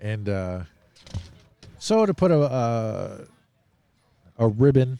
[0.00, 0.60] And uh,
[1.78, 3.24] so to put a uh,
[4.38, 4.98] a ribbon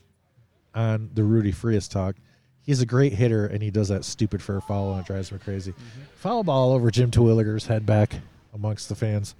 [0.75, 2.17] on the Rudy Frias talk,
[2.63, 5.39] he's a great hitter, and he does that stupid fair foul, and it drives me
[5.39, 5.75] crazy.
[6.17, 8.17] Foul ball over Jim Terwilliger's head back
[8.53, 9.35] amongst the fans.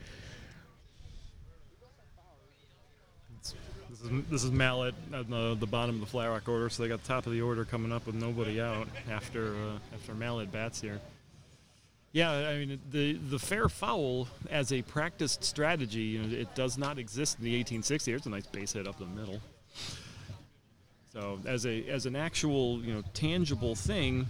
[4.05, 6.83] This is, this is Mallet at the, the bottom of the Flat Rock order, so
[6.83, 10.15] they got the top of the order coming up with nobody out after uh, after
[10.15, 11.01] Mallet bats here.
[12.13, 16.77] Yeah, I mean the the fair foul as a practiced strategy, you know, it does
[16.77, 18.05] not exist in the 1860s.
[18.05, 19.41] There's a nice base hit up the middle.
[21.15, 24.27] So as a as an actual you know tangible thing,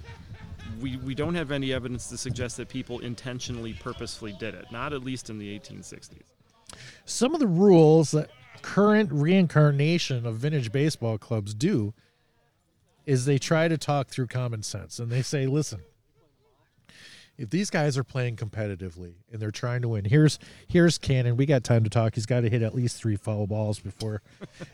[0.81, 4.67] we we don't have any evidence to suggest that people intentionally, purposefully did it.
[4.71, 6.23] Not at least in the 1860s.
[7.07, 8.31] Some of the rules that
[8.63, 11.93] current reincarnation of vintage baseball clubs do
[13.07, 15.81] is they try to talk through common sense and they say, listen,
[17.37, 20.39] if these guys are playing competitively and they're trying to win, here's
[20.69, 21.37] here's Cannon.
[21.37, 22.15] We got time to talk.
[22.15, 24.23] He's got to hit at least three foul balls before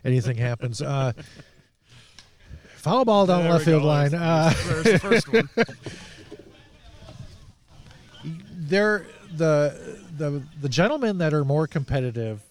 [0.05, 0.83] anything happens.
[0.83, 1.12] Uh,
[2.76, 3.89] foul ball down There left field go.
[3.89, 4.12] line.
[4.14, 5.49] Uh, There's the first one.
[8.53, 9.07] they're
[9.37, 12.43] the the the gentlemen that are more competitive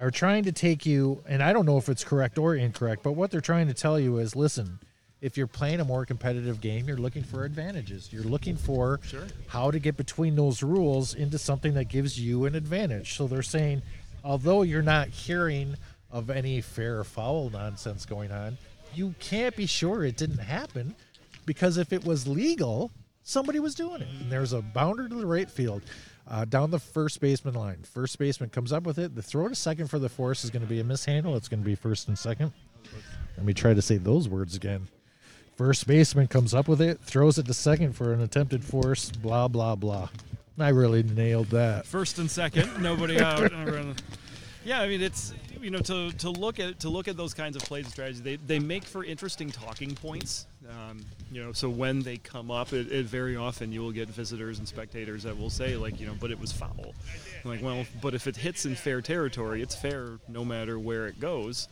[0.00, 3.12] are trying to take you and I don't know if it's correct or incorrect, but
[3.12, 4.78] what they're trying to tell you is listen,
[5.20, 8.12] if you're playing a more competitive game, you're looking for advantages.
[8.12, 9.26] You're looking for Sure.
[9.48, 13.16] how to get between those rules into something that gives you an advantage.
[13.16, 13.82] So they're saying
[14.24, 15.74] although you're not hearing
[16.10, 18.56] of any fair or foul nonsense going on,
[18.94, 20.94] you can't be sure it didn't happen
[21.44, 22.90] because if it was legal,
[23.22, 24.08] somebody was doing it.
[24.20, 25.82] And there's a boundary to the right field.
[26.30, 27.78] Uh, down the first baseman line.
[27.82, 29.14] First baseman comes up with it.
[29.14, 31.36] The throw to second for the force is going to be a mishandle.
[31.36, 32.52] It's going to be first and second.
[33.38, 34.88] Let me try to say those words again.
[35.56, 39.48] First baseman comes up with it, throws it to second for an attempted force, blah,
[39.48, 40.08] blah, blah.
[40.58, 41.86] I really nailed that.
[41.86, 43.50] First and second, nobody out.
[44.64, 45.32] yeah, I mean it's
[45.62, 48.22] you know to, to look at to look at those kinds of plays and strategies,
[48.22, 50.46] they, they make for interesting talking points.
[50.68, 54.08] Um, you know, so when they come up, it, it very often you will get
[54.08, 56.94] visitors and spectators that will say like you know, but it was foul.
[57.44, 61.06] I'm like, well, but if it hits in fair territory, it's fair no matter where
[61.06, 61.68] it goes.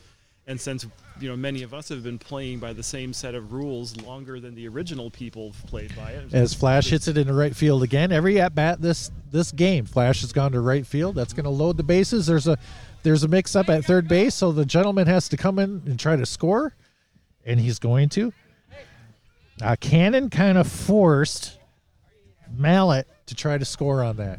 [0.48, 0.86] And since
[1.18, 4.38] you know many of us have been playing by the same set of rules longer
[4.38, 8.12] than the original people played by it, As Flash hits it into right field again,
[8.12, 11.16] every at bat this this game, Flash has gone to right field.
[11.16, 12.26] That's going to load the bases.
[12.26, 12.58] There's a
[13.02, 15.98] there's a mix up at third base, so the gentleman has to come in and
[15.98, 16.76] try to score,
[17.44, 18.32] and he's going to.
[19.60, 21.58] Uh, Cannon kind of forced
[22.56, 24.38] Mallet to try to score on that,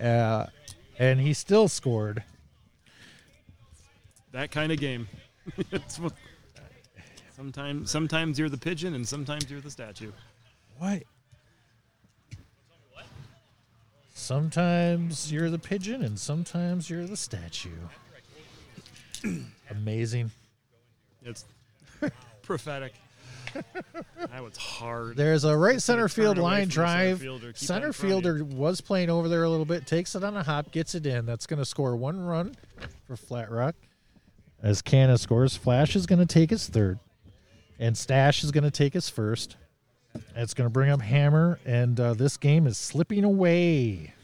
[0.00, 0.46] uh,
[0.98, 2.22] and he still scored.
[4.34, 5.08] That kind of game.
[5.72, 6.12] It's what-
[7.36, 10.10] sometimes, sometimes you're the pigeon, and sometimes you're the statue.
[10.78, 11.02] What?
[14.16, 17.68] Sometimes you're the pigeon and sometimes you're the statue.
[19.70, 20.30] Amazing.
[21.24, 21.44] It's
[22.42, 22.94] prophetic.
[23.52, 25.16] That was hard.
[25.16, 27.20] There's a right center field line the center drive.
[27.20, 30.14] fielder, Center out in front of fielder was playing over there a little bit, takes
[30.14, 31.26] it on a hop, gets it in.
[31.26, 32.54] That's going to score one run
[33.06, 33.74] for Flat Rock.
[34.64, 36.98] As Cannon scores, Flash is going to take his third,
[37.78, 39.56] and Stash is going to take his first.
[40.34, 44.14] It's going to bring up Hammer, and uh, this game is slipping away.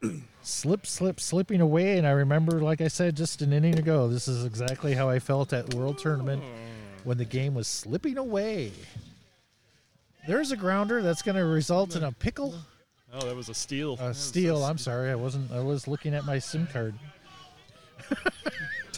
[0.42, 1.98] slip, slip, slipping away.
[1.98, 5.18] And I remember, like I said just an inning ago, this is exactly how I
[5.18, 6.44] felt at World Tournament
[7.02, 8.70] when the game was slipping away.
[10.28, 12.54] There's a grounder that's going to result in a pickle.
[13.12, 13.94] Oh, that was a steal.
[13.94, 14.64] A steal.
[14.64, 15.50] I'm sorry, I wasn't.
[15.50, 16.94] I was looking at my SIM card.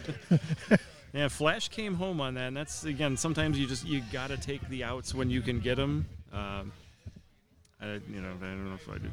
[1.15, 3.17] Yeah, Flash came home on that, and that's again.
[3.17, 6.05] Sometimes you just you gotta take the outs when you can get them.
[6.35, 6.71] Um,
[7.81, 9.09] I, you know, I don't know if I do.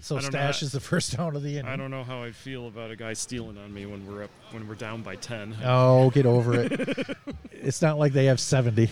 [0.00, 1.70] So I Stash how- is the first out of the inning.
[1.70, 4.30] I don't know how I'd feel about a guy stealing on me when we're up
[4.50, 5.54] when we're down by ten.
[5.64, 7.16] Oh, get over it.
[7.52, 8.90] it's not like they have 70.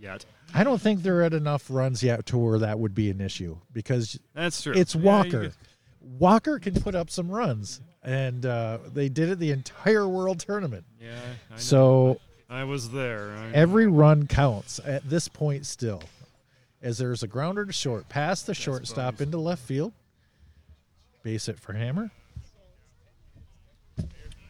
[0.00, 0.24] Yet
[0.54, 3.56] I don't think they're at enough runs yet to where that would be an issue
[3.72, 4.74] because that's true.
[4.76, 5.48] it's Walker.
[5.48, 5.54] could-
[6.00, 10.84] Walker can put up some runs, and uh, they did it the entire World Tournament.
[11.00, 11.12] Yeah,
[11.50, 11.58] I know.
[11.58, 13.34] So I was there.
[13.36, 16.02] I, every run counts at this point still.
[16.82, 19.26] As there's a grounder to short, past the shortstop suppose.
[19.26, 19.92] into left field.
[21.22, 22.10] Base it for Hammer.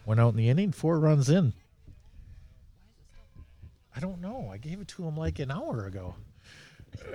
[0.05, 1.53] Went out in the inning, four runs in.
[3.97, 4.51] I don't know.
[4.53, 6.17] I gave it to him like an hour ago.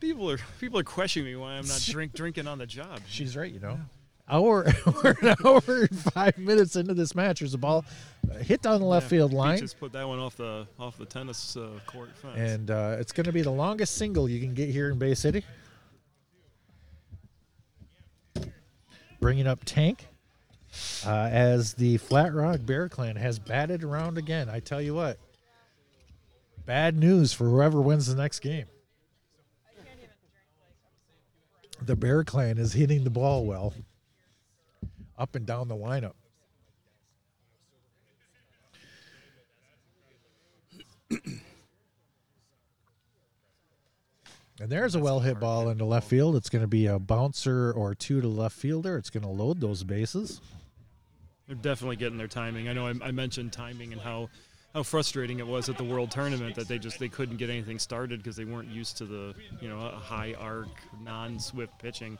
[0.00, 3.00] people are people are questioning me why I'm not drink drinking on the job.
[3.08, 3.78] She's right, you know.
[4.28, 4.66] Hour,
[5.04, 7.40] we're an hour and five minutes into this match.
[7.40, 7.84] There's a ball
[8.30, 10.96] uh, hit down the left Yeah, field line, Just put that one off the off
[10.96, 12.38] the tennis uh, court fence.
[12.38, 15.14] and uh, it's going to be the longest single you can get here in Bay
[15.14, 15.44] City.
[19.20, 20.06] Bringing up Tank
[21.06, 24.48] uh, as the Flat Rock Bear Clan has batted around again.
[24.48, 25.18] I tell you what,
[26.64, 28.66] bad news for whoever wins the next game.
[31.86, 33.74] The Bear Clan is hitting the ball well.
[35.18, 36.14] up and down the lineup.
[44.60, 46.36] And there's a well hit ball into left field.
[46.36, 48.96] It's going to be a bouncer or two to left fielder.
[48.96, 50.40] It's going to load those bases.
[51.48, 52.68] They're definitely getting their timing.
[52.68, 54.28] I know I, I mentioned timing and how
[54.74, 57.78] how frustrating it was at the World Tournament that they just they couldn't get anything
[57.78, 60.68] started because they weren't used to the you know high arc,
[61.02, 62.18] non-swift pitching.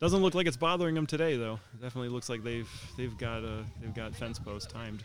[0.00, 1.60] Doesn't look like it's bothering them today though.
[1.74, 5.04] It definitely looks like they've they've got a they've got fence post timed.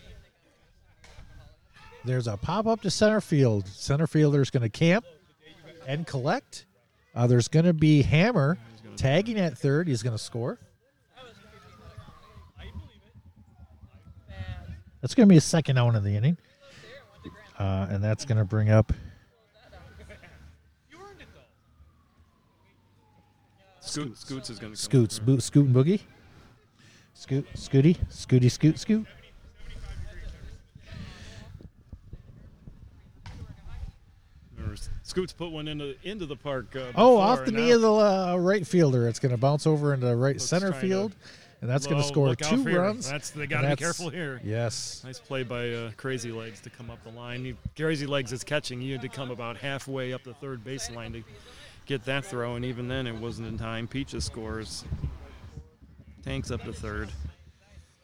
[2.06, 3.68] There's a pop up to center field.
[3.68, 5.06] Center fielder's going to camp
[5.86, 6.66] and collect.
[7.14, 8.58] Uh, there's going to be Hammer
[8.96, 9.88] tagging at third.
[9.88, 10.58] He's going to score.
[15.02, 16.38] That's going to be a second out of the inning.
[17.60, 18.94] Uh, and that's going to bring up
[23.80, 26.02] Scoot, Scoots is going to Scoots, Bo- Scoot and Boogie.
[27.14, 29.08] Scoot, Scooty, Scooty, Scoot, Scoot.
[35.04, 36.76] Scoots put one into into the park.
[36.76, 39.08] Uh, Oh, off the knee of the uh, right fielder.
[39.08, 41.16] It's going to bounce over into right Looks center trying to- field,
[41.62, 43.10] and that's going to score two runs.
[43.10, 44.40] That's they got to be careful here.
[44.44, 45.02] Yes.
[45.04, 47.44] Nice play by uh, Crazy Legs to come up the line.
[47.44, 48.80] He, Crazy Legs is catching.
[48.80, 51.24] He had to come about halfway up the third baseline to
[51.88, 53.88] get that throw, and even then it wasn't in time.
[53.88, 54.84] Peaches scores.
[56.24, 57.10] Tanks up to third.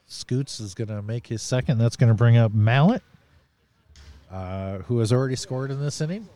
[0.07, 1.77] Scoots is going to make his second.
[1.77, 3.03] That's going to bring up Mallet,
[4.31, 6.27] uh, who has already scored in this inning.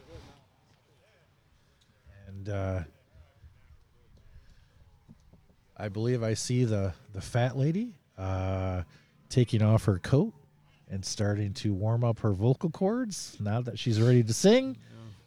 [2.28, 2.80] And uh,
[5.78, 8.84] I believe I see the, the fat lady uh,
[9.30, 10.34] taking off her coat
[10.90, 14.78] and starting to warm up her vocal cords now that she's ready to sing.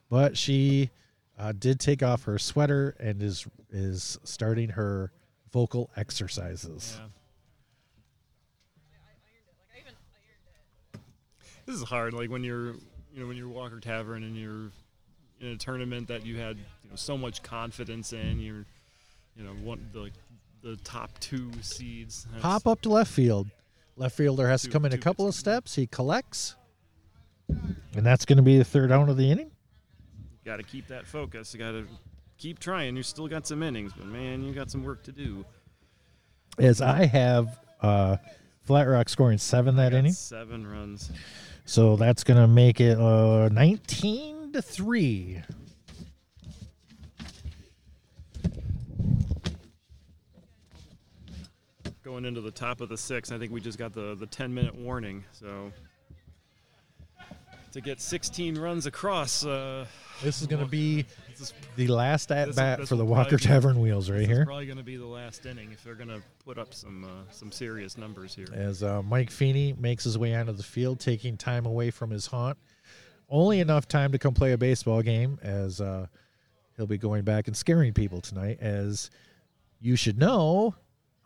[0.09, 0.91] But she
[1.39, 5.13] uh, did take off her sweater and is is starting her
[5.53, 6.99] vocal exercises.
[6.99, 7.07] Yeah.
[11.67, 12.15] This is hard.
[12.15, 12.73] Like when you're,
[13.15, 14.73] you know, when you're Walker Tavern and you're
[15.41, 18.41] in a tournament that you had, you know, so much confidence in.
[18.41, 18.65] You're,
[19.37, 20.11] you know, one the
[20.63, 22.25] the top two seeds.
[22.25, 23.49] That's- Pop up to left field.
[23.97, 25.75] Left fielder has to come in a couple of steps.
[25.75, 26.57] He collects.
[27.49, 29.51] And that's going to be the third out of the inning.
[30.45, 31.53] Got to keep that focus.
[31.53, 31.87] You got to
[32.39, 32.97] keep trying.
[32.97, 35.45] You still got some innings, but man, you got some work to do.
[36.59, 38.17] As I have uh,
[38.63, 40.13] Flat Rock scoring seven that inning.
[40.13, 41.11] Seven runs.
[41.65, 45.43] So that's going to make it uh, 19 to 3.
[52.11, 54.53] Going into the top of the sixth, I think we just got the the 10
[54.53, 55.23] minute warning.
[55.31, 55.71] So
[57.71, 59.87] to get 16 runs across, uh,
[60.21, 63.81] This is going to be is the last at bat for the Walker probably Tavern
[63.81, 64.45] Wheels right here.
[64.45, 67.31] probably going to be the last inning if they're going to put up some uh,
[67.31, 68.49] some serious numbers here.
[68.53, 72.27] As uh, Mike Feeney makes his way onto the field, taking time away from his
[72.27, 72.59] haunt.
[73.29, 76.09] Only enough time to come play a baseball game, as uh,
[76.77, 78.59] he'll be going back and scaring people tonight.
[78.61, 79.11] As
[79.81, 80.75] you should know,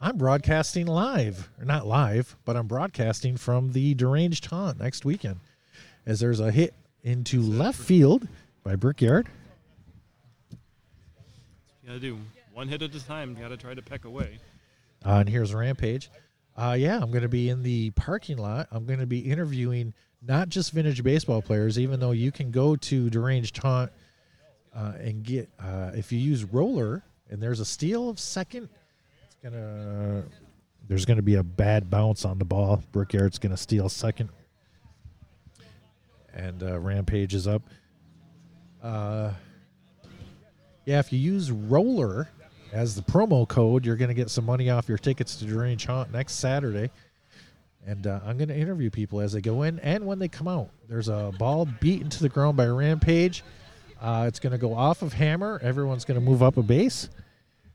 [0.01, 5.41] I'm broadcasting live, or not live, but I'm broadcasting from the Deranged Haunt next weekend.
[6.05, 8.29] As there's a hit into left field
[8.63, 9.29] by Brickyard.
[11.83, 12.19] You got to do
[12.53, 13.35] one hit at a time.
[13.35, 14.39] Got to try to peck away.
[15.05, 16.11] Uh, and here's Rampage.
[16.57, 18.69] Uh, yeah, I'm going to be in the parking lot.
[18.71, 19.93] I'm going to be interviewing
[20.23, 23.91] not just vintage baseball players, even though you can go to Deranged Haunt
[24.75, 28.69] uh, and get, uh, if you use Roller and there's a steal of second,
[29.53, 30.25] to,
[30.89, 32.83] there's to be a bad bounce on the ball.
[32.93, 34.31] Brickyard's to steal second.
[36.33, 37.63] And uh, Rampage is up.
[38.83, 39.33] Uh,
[40.85, 42.29] yeah, if you use Roller
[42.73, 45.87] as the promo code, you're going to get some money off your tickets to Deranged
[45.87, 46.91] Haunt next Saturday.
[47.87, 50.49] And uh, I'm going to interview people as they go in and when they come
[50.49, 50.71] out.
[50.89, 53.45] There's a ball beaten to the ground by Rampage.
[54.01, 55.61] Uh, it's going to go off of Hammer.
[55.63, 57.09] Everyone's going to move up a base.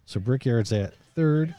[0.06, 1.54] So Brickyard's at third.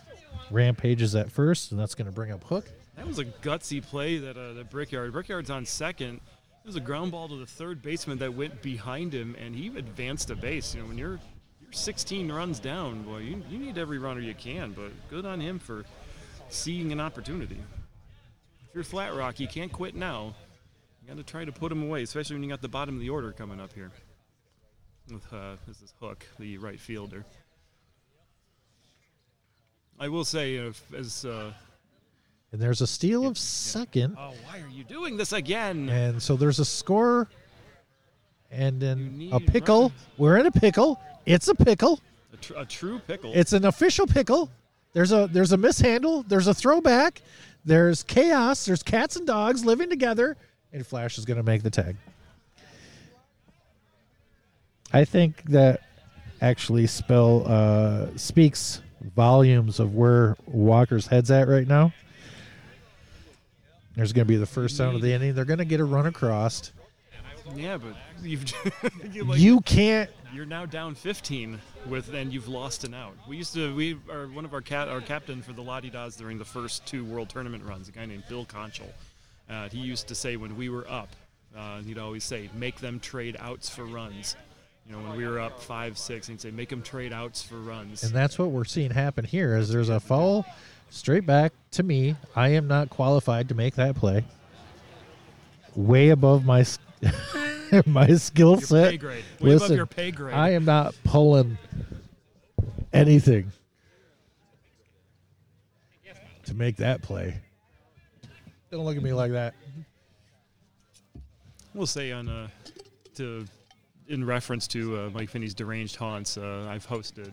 [0.50, 2.64] Rampage is at first, and that's going to bring up Hook.
[2.96, 5.12] That was a gutsy play that uh, that Brickyard.
[5.12, 6.14] Brickyard's on second.
[6.14, 9.66] It was a ground ball to the third baseman that went behind him, and he
[9.68, 10.74] advanced a base.
[10.74, 11.20] You know, when you're
[11.60, 14.72] you're 16 runs down, boy, you, you need every runner you can.
[14.72, 15.84] But good on him for
[16.48, 17.58] seeing an opportunity.
[18.66, 20.34] If you're Flat Rock, you can't quit now.
[21.02, 23.00] You got to try to put him away, especially when you got the bottom of
[23.02, 23.90] the order coming up here.
[25.12, 27.26] With uh, this is Hook, the right fielder.
[30.00, 31.52] I will say, uh, as uh,
[32.52, 34.16] And there's a steal of second.
[34.18, 35.88] Oh, why are you doing this again?
[35.90, 37.28] And so there's a score
[38.50, 39.80] and You then need a pickle.
[39.82, 39.92] runners.
[40.16, 40.98] We're in a pickle.
[41.26, 42.00] It's a pickle.
[42.32, 43.30] A, tr- a true pickle.
[43.34, 44.50] It's an official pickle.
[44.94, 46.22] There's a there's a mishandle.
[46.24, 47.22] There's a throwback.
[47.64, 48.64] There's chaos.
[48.64, 50.36] There's cats and dogs living together,
[50.72, 51.94] and Flash is going to make the tag.
[54.92, 55.82] I think that
[56.40, 61.92] actually spell uh, speaks volumes of where Walker's head's at right now.
[63.96, 65.34] There's going to be the first sound of the inning.
[65.34, 66.72] They're going to get a run across.
[67.56, 68.44] Yeah, but you've
[69.12, 70.08] you like, You can't.
[70.32, 71.58] you're now down 15
[71.88, 73.14] with and you've lost an out.
[73.28, 76.38] We used to we are one of our cat our captain for the Lah-De-Dahs during
[76.38, 78.92] the first two World Tournament runs, a guy named Bill Conchel.
[79.48, 81.08] Uh, he used to say when we were up,
[81.56, 84.36] uh, he'd always say, "Make them trade outs for runs."
[84.90, 87.54] You know, when we were up five six, he'd say, "Make them trade outs for
[87.60, 89.56] runs." And that's what we're seeing happen here.
[89.56, 90.44] Is there's a foul
[90.90, 92.16] straight back to me.
[92.34, 94.24] I am not qualified to make that play.
[95.76, 96.64] Way above my
[97.86, 98.90] my skill your set.
[98.90, 100.34] pay grade, way Listen, above your pay grade.
[100.34, 101.56] I am not pulling
[102.92, 103.52] anything
[106.46, 107.40] to make that play.
[108.72, 109.54] Don't look at me like that.
[111.74, 112.48] We'll say on uh,
[113.14, 113.46] to
[114.10, 116.36] in reference to uh, Mike Finney's deranged haunts.
[116.36, 117.30] Uh, I've hosted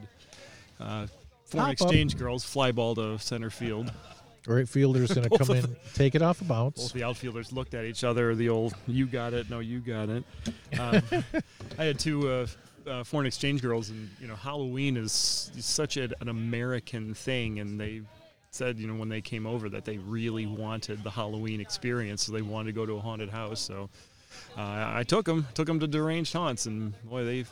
[0.79, 1.07] uh,
[1.45, 3.91] foreign exchange girls fly ball to center field.
[4.47, 6.81] Right fielder's going to Both come of in, take it off a bounce.
[6.81, 8.33] Both the outfielders looked at each other.
[8.33, 10.23] The old "you got it," "no, you got it."
[10.79, 11.01] Um,
[11.79, 12.47] I had two uh,
[12.85, 15.11] uh, foreign exchange girls, and you know, Halloween is
[15.59, 18.01] such a, an American thing, and they
[18.51, 22.31] said, you know, when they came over that they really wanted the Halloween experience, so
[22.31, 23.59] they wanted to go to a haunted house.
[23.59, 23.89] So
[24.57, 27.45] I took them, took them to deranged haunts, and boy, they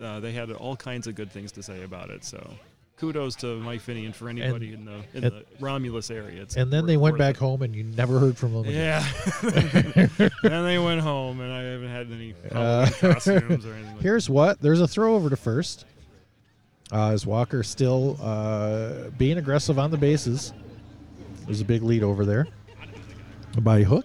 [0.00, 2.24] uh, they had all kinds of good things to say about it.
[2.24, 2.54] So.
[2.96, 6.42] Kudos to Mike Finney and for anybody in the in and- the Romulus area.
[6.42, 9.02] It's And then they went back home, and you never heard from them again.
[9.42, 10.28] Yeah.
[10.42, 13.94] then they went home, and I haven't had any Uh, costumes or anything.
[13.94, 14.60] Like Here's what.
[14.60, 15.86] There's a throw over to first.
[16.92, 20.52] Uh, is Walker still uh, being aggressive on the bases?
[21.46, 22.48] There's a big lead over there.
[23.62, 24.04] By hook.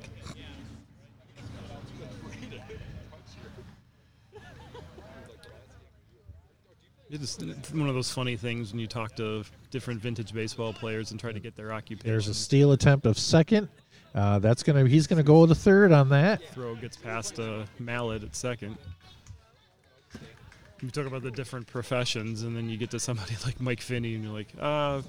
[7.10, 7.38] It's
[7.72, 11.32] one of those funny things when you talk to different vintage baseball players and try
[11.32, 12.10] to get their occupation.
[12.10, 13.70] There's a steal attempt of second.
[14.16, 14.88] Uh, that's gonna.
[14.88, 16.42] He's gonna go to third on that.
[16.54, 18.78] throw gets past a mallet at second.
[20.82, 24.16] You talk about the different professions, and then you get to somebody like Mike Finney,
[24.16, 25.02] and you're like, uh,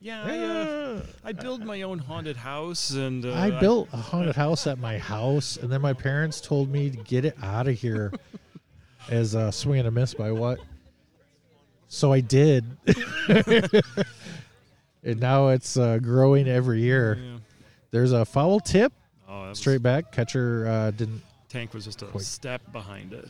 [0.00, 4.36] yeah, I, uh, I build my own haunted house, and uh, I built a haunted
[4.36, 7.78] house at my house, and then my parents told me to get it out of
[7.78, 8.12] here.
[9.10, 10.58] as a swing and a miss by what?
[11.88, 12.64] So I did,
[15.02, 17.18] and now it's uh, growing every year.
[17.20, 17.38] Yeah.
[17.90, 18.92] There's a foul tip
[19.26, 20.12] Oh, straight back.
[20.12, 21.22] Catcher uh, didn't.
[21.48, 22.24] Tank was just a Quite.
[22.24, 23.26] step behind it.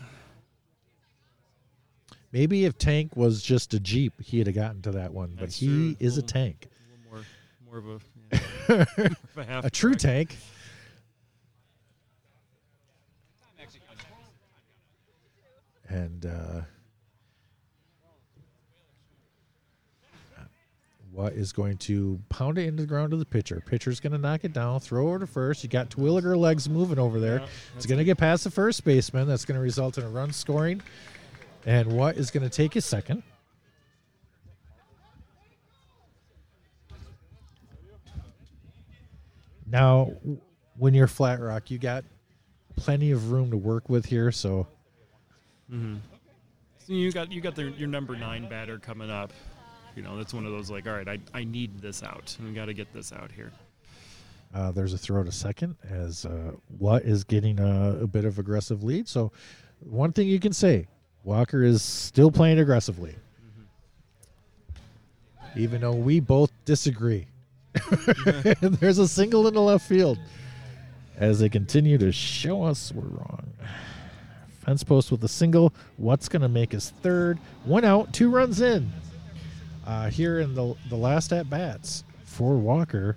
[2.32, 5.36] Maybe if Tank was just a Jeep, he'd have gotten to that one.
[5.39, 5.97] But he true.
[6.01, 7.24] is a Well, tank, A little
[7.70, 8.02] more, more of
[8.32, 8.36] a,
[9.06, 10.36] yeah, more of a, a true tank.
[15.89, 16.60] And uh,
[21.18, 23.60] what is going to pound it into the ground to the pitcher?
[23.66, 25.64] Pitcher's going to knock it down, throw it to first.
[25.64, 27.40] You got Terwilliger legs moving over there.
[27.40, 29.26] Yeah, it's going to get past the first baseman.
[29.26, 30.80] That's going to result in a run scoring.
[31.66, 33.24] And what is going to take a second?
[39.66, 40.12] Now,
[40.76, 42.04] when you're flat rock, you got
[42.76, 44.30] plenty of room to work with here.
[44.30, 44.68] So
[45.68, 45.96] mm-hmm.
[46.78, 49.32] So you got you got the, your number nine batter coming up.
[49.98, 52.36] You know that's one of those like, all right, I, I need this out.
[52.40, 53.50] We got to get this out here.
[54.54, 58.38] uh, there's a throw to second as uh, What is getting a, a bit of
[58.38, 59.08] aggressive lead.
[59.08, 59.32] So,
[59.80, 60.86] one thing you can say
[61.24, 63.16] Walker is still playing aggressively,
[65.56, 67.26] even though we both disagree.
[68.60, 70.16] there's a single in the left field
[71.16, 73.52] as they continue to show us we're wrong.
[74.60, 75.74] Fence post with a single.
[75.96, 77.40] What's going to make his third?
[77.64, 78.88] One out, two runs in.
[79.89, 83.16] Uh, here in the the last at bats for Walker,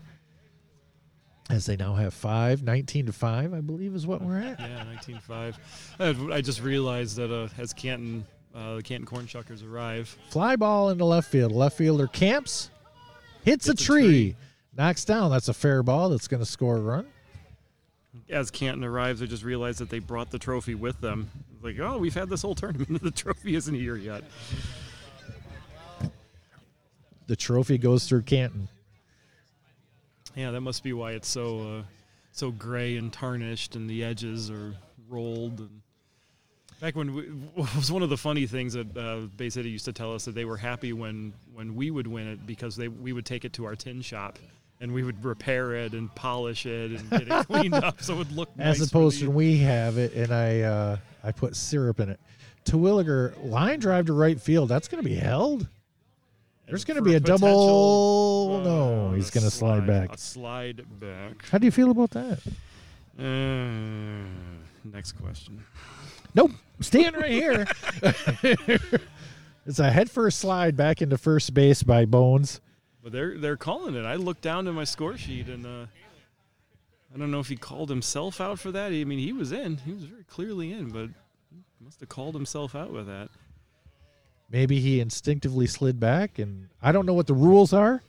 [1.49, 4.57] as they now have five, 19 to five, I believe is what we're at.
[4.57, 5.57] Yeah, 19-5.
[5.99, 8.25] I, I just realized that uh, as Canton
[8.55, 11.51] uh, the Canton Corn Shuckers arrive, Fly ball into left field.
[11.51, 12.69] Left fielder camps,
[13.43, 14.35] hits, a, Hits a tree, tree.
[14.77, 15.29] knocks down.
[15.29, 16.09] That's a fair ball.
[16.09, 17.05] That's going to score a run.
[18.29, 21.29] as Canton arrives, I just realized that they brought the trophy with them.
[21.61, 23.01] Like, oh, we've had this whole tournament.
[23.03, 24.23] the trophy isn't here yet.
[27.31, 28.67] The trophy goes through Canton.
[30.35, 31.83] Yeah, that must be why it's so uh,
[32.33, 34.75] so gray and tarnished, and the edges are
[35.07, 35.61] rolled.
[35.61, 35.81] And
[36.81, 37.21] Back when we,
[37.55, 40.25] it was one of the funny things that uh, Bay City used to tell us
[40.25, 43.45] that they were happy when when we would win it because they we would take
[43.45, 44.37] it to our tin shop
[44.81, 48.17] and we would repair it and polish it and get it cleaned up so it
[48.17, 52.01] would look As nice opposed to we have it and I uh, I put syrup
[52.01, 52.19] in it.
[52.65, 54.67] Terwilliger line drive to right field.
[54.67, 55.69] That's going to be held.
[56.71, 58.61] There's going to be a double.
[58.61, 60.17] uh, no, he's going to slide back.
[60.17, 61.43] Slide back.
[61.49, 62.39] How do you feel about that?
[63.19, 64.23] Uh,
[64.85, 65.63] next question.
[66.33, 67.67] Nope, staying right here.
[69.65, 72.61] it's a head first slide back into first base by Bones.
[73.03, 74.05] But they're they're calling it.
[74.05, 75.87] I looked down to my score sheet and uh,
[77.13, 78.93] I don't know if he called himself out for that.
[78.93, 79.75] I mean, he was in.
[79.79, 81.09] He was very clearly in, but
[81.49, 83.27] he must have called himself out with that.
[84.51, 88.03] Maybe he instinctively slid back, and I don't know what the rules are.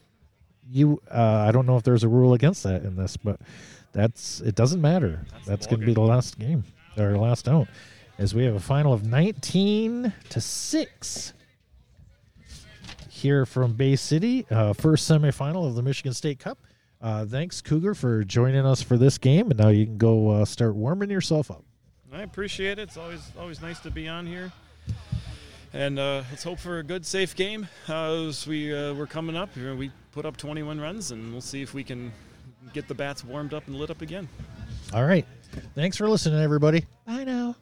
[0.69, 3.41] You, uh, I don't know if there's a rule against that in this, but
[3.93, 4.55] that's it.
[4.55, 5.25] Doesn't matter.
[5.31, 6.65] That's That's going to be the last game
[6.97, 7.69] or last out,
[8.19, 11.33] as we have a final of 19 to six
[13.09, 16.59] here from Bay City, uh, first semifinal of the Michigan State Cup.
[17.01, 20.45] Uh, thanks, Cougar, for joining us for this game, and now you can go uh,
[20.45, 21.65] start warming yourself up.
[22.13, 22.83] I appreciate it.
[22.83, 24.53] It's always always nice to be on here.
[25.75, 29.37] And uh, let's hope for a good, safe game uh, as we uh, we're coming
[29.37, 29.57] up.
[29.57, 32.13] You We put up 21 runs, and we'll see if we can
[32.73, 34.29] get the bats warmed up and lit up again.
[34.93, 35.27] All right.
[35.75, 36.85] Thanks for listening, everybody.
[37.07, 37.55] Bye.